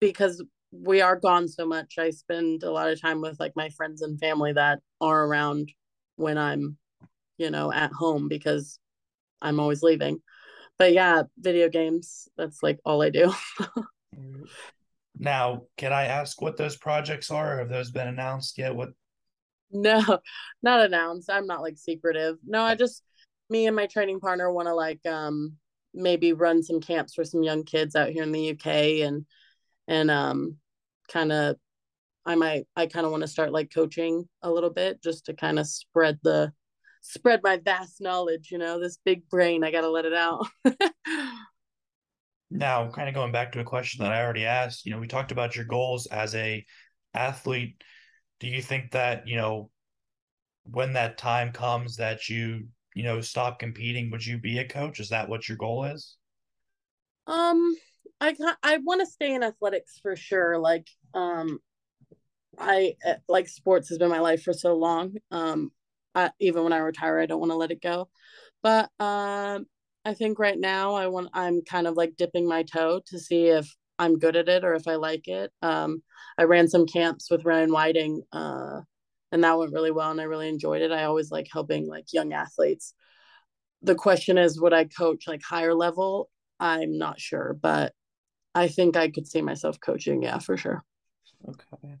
because 0.00 0.42
we 0.72 1.00
are 1.00 1.16
gone 1.16 1.48
so 1.48 1.66
much, 1.66 1.94
I 1.98 2.10
spend 2.10 2.62
a 2.62 2.70
lot 2.70 2.90
of 2.90 3.00
time 3.00 3.20
with 3.20 3.38
like 3.40 3.52
my 3.56 3.68
friends 3.70 4.02
and 4.02 4.18
family 4.18 4.52
that 4.52 4.80
are 5.00 5.24
around 5.24 5.72
when 6.16 6.38
I'm, 6.38 6.76
you 7.38 7.50
know, 7.50 7.72
at 7.72 7.92
home 7.92 8.28
because 8.28 8.78
I'm 9.40 9.60
always 9.60 9.82
leaving. 9.82 10.20
But 10.78 10.92
yeah, 10.92 11.22
video 11.38 11.68
games, 11.68 12.28
that's 12.36 12.62
like 12.62 12.78
all 12.84 13.02
I 13.02 13.10
do. 13.10 13.32
now, 15.18 15.62
can 15.76 15.92
I 15.92 16.04
ask 16.04 16.40
what 16.40 16.56
those 16.56 16.76
projects 16.76 17.30
are? 17.30 17.58
Have 17.58 17.68
those 17.68 17.90
been 17.90 18.08
announced 18.08 18.58
yet? 18.58 18.74
What 18.74 18.90
No, 19.72 20.20
not 20.62 20.86
announced. 20.86 21.28
I'm 21.28 21.46
not 21.46 21.60
like 21.60 21.76
secretive. 21.76 22.36
No, 22.46 22.62
I 22.62 22.76
just 22.76 23.02
me 23.50 23.66
and 23.66 23.74
my 23.74 23.86
training 23.86 24.20
partner 24.20 24.50
want 24.50 24.68
to 24.68 24.74
like 24.74 25.04
um 25.06 25.56
maybe 25.92 26.32
run 26.32 26.62
some 26.62 26.80
camps 26.80 27.14
for 27.14 27.24
some 27.24 27.42
young 27.42 27.64
kids 27.64 27.96
out 27.96 28.10
here 28.10 28.22
in 28.22 28.32
the 28.32 28.50
UK 28.50 29.02
and 29.02 29.26
and 29.88 30.10
um 30.10 30.56
kind 31.08 31.32
of 31.32 31.56
I 32.24 32.36
might 32.36 32.66
I 32.76 32.86
kind 32.86 33.06
of 33.06 33.12
want 33.12 33.22
to 33.22 33.28
start 33.28 33.52
like 33.52 33.72
coaching 33.74 34.28
a 34.42 34.50
little 34.50 34.70
bit 34.70 35.02
just 35.02 35.26
to 35.26 35.34
kind 35.34 35.58
of 35.58 35.66
spread 35.66 36.18
the 36.22 36.52
spread 37.06 37.40
my 37.42 37.56
vast 37.58 38.00
knowledge, 38.00 38.50
you 38.50 38.58
know, 38.58 38.80
this 38.80 38.98
big 39.04 39.28
brain, 39.28 39.62
I 39.62 39.70
got 39.70 39.82
to 39.82 39.90
let 39.90 40.04
it 40.04 40.14
out. 40.14 40.46
now, 42.50 42.90
kind 42.90 43.08
of 43.08 43.14
going 43.14 43.30
back 43.30 43.52
to 43.52 43.60
a 43.60 43.64
question 43.64 44.02
that 44.02 44.12
I 44.12 44.22
already 44.22 44.44
asked, 44.44 44.84
you 44.84 44.92
know, 44.92 44.98
we 44.98 45.06
talked 45.06 45.30
about 45.30 45.54
your 45.54 45.64
goals 45.66 46.06
as 46.06 46.34
a 46.34 46.64
athlete. 47.14 47.80
Do 48.40 48.48
you 48.48 48.60
think 48.60 48.90
that, 48.92 49.26
you 49.26 49.36
know, 49.36 49.70
when 50.64 50.92
that 50.94 51.18
time 51.18 51.52
comes 51.52 51.96
that 51.96 52.28
you, 52.28 52.68
you 52.94 53.02
know, 53.02 53.20
stop 53.20 53.58
competing, 53.58 54.10
would 54.10 54.24
you 54.24 54.38
be 54.38 54.58
a 54.58 54.68
coach? 54.68 55.00
Is 55.00 55.10
that 55.10 55.28
what 55.28 55.48
your 55.48 55.56
goal 55.56 55.84
is? 55.84 56.16
Um, 57.26 57.76
I 58.20 58.34
I 58.62 58.78
want 58.78 59.00
to 59.00 59.06
stay 59.06 59.34
in 59.34 59.42
athletics 59.42 59.98
for 60.02 60.16
sure. 60.16 60.58
Like, 60.58 60.86
um, 61.14 61.58
I 62.58 62.94
like 63.28 63.48
sports 63.48 63.88
has 63.88 63.98
been 63.98 64.08
my 64.08 64.20
life 64.20 64.42
for 64.42 64.52
so 64.52 64.74
long. 64.76 65.16
Um, 65.30 65.70
I, 66.14 66.30
even 66.40 66.64
when 66.64 66.72
I 66.72 66.78
retire, 66.78 67.18
I 67.18 67.26
don't 67.26 67.40
want 67.40 67.52
to 67.52 67.56
let 67.56 67.70
it 67.70 67.82
go. 67.82 68.08
But 68.62 68.90
um, 68.98 69.66
I 70.04 70.14
think 70.14 70.38
right 70.38 70.58
now 70.58 70.94
I 70.94 71.08
want 71.08 71.28
I'm 71.34 71.62
kind 71.62 71.86
of 71.86 71.96
like 71.96 72.16
dipping 72.16 72.48
my 72.48 72.62
toe 72.62 73.00
to 73.06 73.18
see 73.18 73.46
if 73.48 73.74
I'm 73.98 74.18
good 74.18 74.36
at 74.36 74.48
it 74.48 74.64
or 74.64 74.74
if 74.74 74.86
I 74.86 74.96
like 74.96 75.28
it. 75.28 75.50
Um, 75.62 76.02
I 76.38 76.44
ran 76.44 76.68
some 76.68 76.86
camps 76.86 77.30
with 77.30 77.44
Ryan 77.44 77.72
Whiting, 77.72 78.22
uh, 78.32 78.80
and 79.32 79.44
that 79.44 79.58
went 79.58 79.72
really 79.72 79.90
well, 79.90 80.10
and 80.10 80.20
I 80.20 80.24
really 80.24 80.48
enjoyed 80.48 80.82
it. 80.82 80.92
I 80.92 81.04
always 81.04 81.30
like 81.30 81.48
helping 81.52 81.88
like 81.88 82.12
young 82.12 82.32
athletes. 82.32 82.94
The 83.82 83.94
question 83.94 84.38
is, 84.38 84.60
would 84.60 84.72
I 84.72 84.84
coach 84.84 85.26
like 85.26 85.42
higher 85.42 85.74
level? 85.74 86.30
I'm 86.60 86.98
not 86.98 87.20
sure, 87.20 87.56
but 87.60 87.92
I 88.54 88.68
think 88.68 88.96
I 88.96 89.10
could 89.10 89.26
see 89.26 89.42
myself 89.42 89.78
coaching. 89.80 90.22
Yeah, 90.22 90.38
for 90.38 90.56
sure. 90.56 90.82
Okay. 91.48 91.96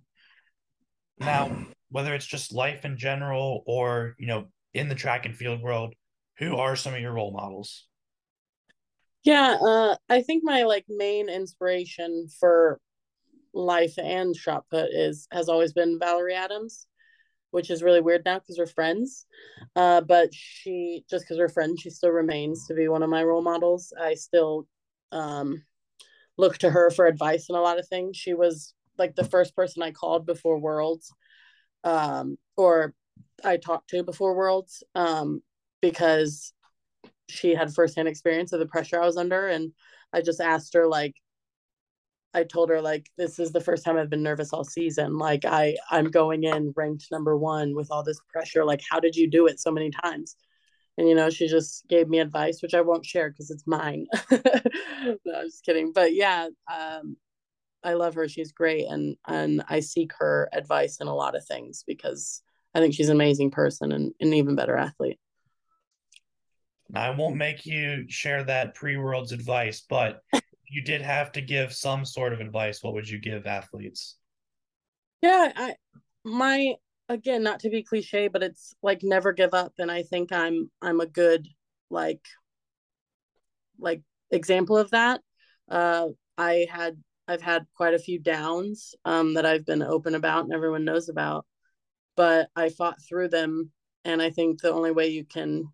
Now, 1.18 1.66
whether 1.90 2.14
it's 2.14 2.26
just 2.26 2.52
life 2.52 2.84
in 2.84 2.96
general 2.96 3.62
or, 3.66 4.14
you 4.18 4.26
know, 4.26 4.46
in 4.74 4.88
the 4.88 4.94
track 4.94 5.24
and 5.24 5.34
field 5.34 5.62
world, 5.62 5.94
who 6.38 6.56
are 6.56 6.76
some 6.76 6.94
of 6.94 7.00
your 7.00 7.12
role 7.12 7.32
models? 7.32 7.86
Yeah, 9.26 9.56
uh, 9.60 9.96
I 10.08 10.22
think 10.22 10.44
my 10.44 10.62
like 10.62 10.84
main 10.88 11.28
inspiration 11.28 12.28
for 12.38 12.80
life 13.54 13.98
and 13.98 14.36
shot 14.36 14.66
put 14.70 14.90
is 14.92 15.28
has 15.32 15.48
always 15.48 15.72
been 15.72 15.98
Valerie 15.98 16.34
Adams, 16.34 16.86
which 17.50 17.70
is 17.70 17.82
really 17.82 18.00
weird 18.00 18.24
now 18.24 18.38
because 18.38 18.58
we're 18.58 18.66
friends. 18.66 19.26
Uh, 19.76 20.00
but 20.02 20.30
she 20.32 21.04
just 21.10 21.24
because 21.24 21.38
we're 21.38 21.48
friends, 21.48 21.80
she 21.82 21.90
still 21.90 22.10
remains 22.10 22.66
to 22.68 22.74
be 22.74 22.88
one 22.88 23.02
of 23.02 23.10
my 23.10 23.24
role 23.24 23.42
models. 23.42 23.92
I 24.00 24.14
still 24.14 24.68
um, 25.12 25.64
look 26.38 26.58
to 26.58 26.70
her 26.70 26.90
for 26.90 27.06
advice 27.06 27.50
on 27.50 27.56
a 27.58 27.62
lot 27.62 27.78
of 27.80 27.88
things. 27.88 28.16
She 28.16 28.34
was 28.34 28.74
like 28.98 29.16
the 29.16 29.24
first 29.24 29.56
person 29.56 29.82
I 29.82 29.92
called 29.92 30.26
before 30.26 30.58
Worlds, 30.58 31.12
um, 31.84 32.38
or 32.56 32.94
I 33.44 33.58
talked 33.58 33.90
to 33.90 34.04
before 34.04 34.36
Worlds, 34.36 34.82
um, 34.94 35.42
because 35.82 36.52
she 37.28 37.54
had 37.54 37.74
firsthand 37.74 38.08
experience 38.08 38.52
of 38.52 38.60
the 38.60 38.66
pressure 38.66 39.00
I 39.02 39.06
was 39.06 39.16
under, 39.16 39.48
and 39.48 39.72
I 40.12 40.22
just 40.22 40.40
asked 40.40 40.74
her 40.74 40.86
like, 40.86 41.14
I 42.36 42.44
told 42.44 42.68
her 42.68 42.82
like 42.82 43.10
this 43.16 43.38
is 43.38 43.52
the 43.52 43.62
first 43.62 43.82
time 43.82 43.96
I've 43.96 44.10
been 44.10 44.22
nervous 44.22 44.52
all 44.52 44.62
season. 44.64 45.16
Like 45.16 45.46
I 45.46 45.76
I'm 45.90 46.10
going 46.10 46.44
in 46.44 46.74
ranked 46.76 47.06
number 47.10 47.36
one 47.36 47.74
with 47.74 47.90
all 47.90 48.02
this 48.02 48.20
pressure. 48.30 48.64
Like 48.64 48.82
how 48.88 49.00
did 49.00 49.16
you 49.16 49.28
do 49.28 49.46
it 49.46 49.58
so 49.58 49.70
many 49.70 49.90
times? 49.90 50.36
And 50.98 51.08
you 51.08 51.14
know 51.14 51.30
she 51.30 51.48
just 51.48 51.88
gave 51.88 52.08
me 52.08 52.18
advice, 52.18 52.60
which 52.60 52.74
I 52.74 52.82
won't 52.82 53.06
share 53.06 53.30
because 53.30 53.50
it's 53.50 53.66
mine. 53.66 54.06
no, 54.30 54.40
I'm 55.34 55.46
just 55.46 55.64
kidding. 55.64 55.92
But 55.92 56.14
yeah, 56.14 56.48
um, 56.72 57.16
I 57.82 57.94
love 57.94 58.14
her. 58.14 58.28
She's 58.28 58.52
great, 58.52 58.86
and 58.86 59.16
and 59.26 59.62
I 59.68 59.80
seek 59.80 60.12
her 60.18 60.50
advice 60.52 60.98
in 61.00 61.06
a 61.06 61.14
lot 61.14 61.36
of 61.36 61.46
things 61.46 61.84
because 61.86 62.42
I 62.74 62.80
think 62.80 62.94
she's 62.94 63.08
an 63.08 63.16
amazing 63.16 63.50
person 63.50 63.92
and 63.92 64.12
an 64.20 64.34
even 64.34 64.56
better 64.56 64.76
athlete. 64.76 65.18
I 66.94 67.10
won't 67.10 67.36
make 67.36 67.66
you 67.66 68.04
share 68.08 68.44
that 68.44 68.74
pre 68.74 68.96
worlds 68.96 69.32
advice, 69.32 69.84
but 69.88 70.20
you 70.68 70.82
did 70.82 71.02
have 71.02 71.32
to 71.32 71.40
give 71.40 71.72
some 71.72 72.04
sort 72.04 72.32
of 72.32 72.40
advice. 72.40 72.82
What 72.82 72.94
would 72.94 73.08
you 73.08 73.18
give 73.18 73.46
athletes? 73.46 74.16
Yeah, 75.22 75.52
I 75.54 75.74
my 76.24 76.74
again 77.08 77.42
not 77.42 77.60
to 77.60 77.70
be 77.70 77.82
cliche, 77.82 78.28
but 78.28 78.42
it's 78.42 78.74
like 78.82 79.02
never 79.02 79.32
give 79.32 79.54
up, 79.54 79.74
and 79.78 79.90
I 79.90 80.02
think 80.02 80.32
I'm 80.32 80.70
I'm 80.80 81.00
a 81.00 81.06
good 81.06 81.48
like 81.90 82.24
like 83.78 84.02
example 84.30 84.76
of 84.76 84.90
that. 84.90 85.20
Uh, 85.68 86.08
I 86.38 86.66
had 86.70 87.02
I've 87.28 87.42
had 87.42 87.66
quite 87.74 87.94
a 87.94 87.98
few 87.98 88.18
downs 88.18 88.94
um, 89.04 89.34
that 89.34 89.46
I've 89.46 89.66
been 89.66 89.82
open 89.82 90.14
about 90.14 90.44
and 90.44 90.52
everyone 90.52 90.84
knows 90.84 91.08
about, 91.08 91.44
but 92.16 92.48
I 92.54 92.68
fought 92.68 92.98
through 93.02 93.28
them. 93.28 93.70
And 94.04 94.22
I 94.22 94.30
think 94.30 94.60
the 94.60 94.72
only 94.72 94.92
way 94.92 95.08
you 95.08 95.24
can 95.24 95.64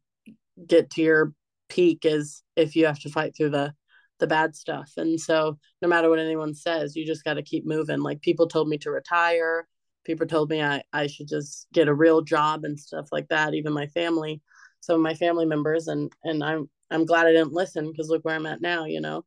get 0.66 0.90
to 0.90 1.02
your 1.02 1.32
peak 1.68 2.04
is 2.04 2.42
if 2.56 2.76
you 2.76 2.86
have 2.86 3.00
to 3.00 3.10
fight 3.10 3.34
through 3.36 3.50
the 3.50 3.74
the 4.18 4.26
bad 4.28 4.54
stuff. 4.54 4.92
And 4.96 5.20
so 5.20 5.58
no 5.80 5.88
matter 5.88 6.08
what 6.08 6.20
anyone 6.20 6.54
says, 6.54 6.94
you 6.94 7.04
just 7.04 7.24
got 7.24 7.34
to 7.34 7.42
keep 7.42 7.66
moving. 7.66 8.00
Like 8.00 8.22
people 8.22 8.46
told 8.46 8.68
me 8.68 8.78
to 8.78 8.90
retire. 8.90 9.66
People 10.04 10.26
told 10.26 10.48
me 10.48 10.62
I, 10.62 10.82
I 10.92 11.08
should 11.08 11.28
just 11.28 11.66
get 11.72 11.88
a 11.88 11.94
real 11.94 12.22
job 12.22 12.64
and 12.64 12.78
stuff 12.78 13.08
like 13.10 13.28
that. 13.28 13.54
Even 13.54 13.72
my 13.72 13.88
family, 13.88 14.40
some 14.80 14.96
of 14.96 15.02
my 15.02 15.14
family 15.14 15.44
members, 15.44 15.88
and 15.88 16.12
and 16.22 16.42
I'm 16.42 16.70
I'm 16.90 17.04
glad 17.04 17.26
I 17.26 17.32
didn't 17.32 17.52
listen 17.52 17.90
because 17.90 18.08
look 18.08 18.24
where 18.24 18.36
I'm 18.36 18.46
at 18.46 18.60
now, 18.60 18.84
you 18.84 19.00
know. 19.00 19.24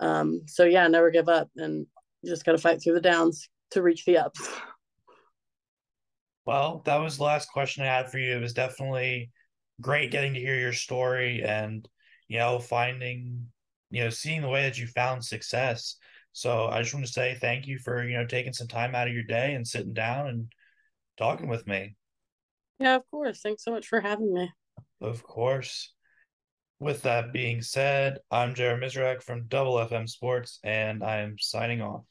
Um, 0.00 0.42
so 0.46 0.64
yeah, 0.64 0.86
never 0.88 1.10
give 1.10 1.28
up, 1.28 1.48
and 1.56 1.86
you 2.22 2.30
just 2.30 2.44
got 2.44 2.52
to 2.52 2.58
fight 2.58 2.82
through 2.82 2.94
the 2.94 3.00
downs 3.00 3.48
to 3.72 3.82
reach 3.82 4.04
the 4.04 4.18
ups. 4.18 4.48
Well, 6.46 6.82
that 6.84 6.98
was 6.98 7.16
the 7.16 7.24
last 7.24 7.50
question 7.50 7.82
I 7.82 7.88
had 7.88 8.10
for 8.10 8.18
you. 8.18 8.36
It 8.36 8.40
was 8.40 8.52
definitely 8.52 9.30
great 9.80 10.10
getting 10.10 10.34
to 10.34 10.40
hear 10.40 10.58
your 10.58 10.72
story 10.72 11.42
and 11.42 11.88
you 12.28 12.38
know 12.38 12.58
finding 12.58 13.46
you 13.90 14.02
know 14.02 14.10
seeing 14.10 14.42
the 14.42 14.48
way 14.48 14.62
that 14.62 14.78
you 14.78 14.86
found 14.86 15.24
success. 15.24 15.96
So 16.32 16.66
I 16.66 16.82
just 16.82 16.92
want 16.92 17.06
to 17.06 17.12
say 17.12 17.36
thank 17.40 17.66
you 17.66 17.78
for 17.78 18.06
you 18.06 18.16
know 18.16 18.26
taking 18.26 18.52
some 18.52 18.68
time 18.68 18.94
out 18.94 19.08
of 19.08 19.14
your 19.14 19.24
day 19.24 19.54
and 19.54 19.66
sitting 19.66 19.94
down 19.94 20.28
and 20.28 20.52
talking 21.16 21.48
with 21.48 21.66
me. 21.66 21.96
Yeah, 22.78 22.96
of 22.96 23.10
course. 23.10 23.40
Thanks 23.40 23.64
so 23.64 23.70
much 23.70 23.86
for 23.86 24.00
having 24.00 24.32
me. 24.32 24.50
Of 25.00 25.22
course. 25.22 25.92
With 26.78 27.02
that 27.02 27.32
being 27.32 27.62
said, 27.62 28.18
I'm 28.30 28.54
Jared 28.54 28.82
Mizrak 28.82 29.22
from 29.22 29.46
Double 29.46 29.76
FM 29.76 30.06
Sports, 30.06 30.58
and 30.62 31.02
I'm 31.02 31.38
signing 31.38 31.80
off. 31.80 32.04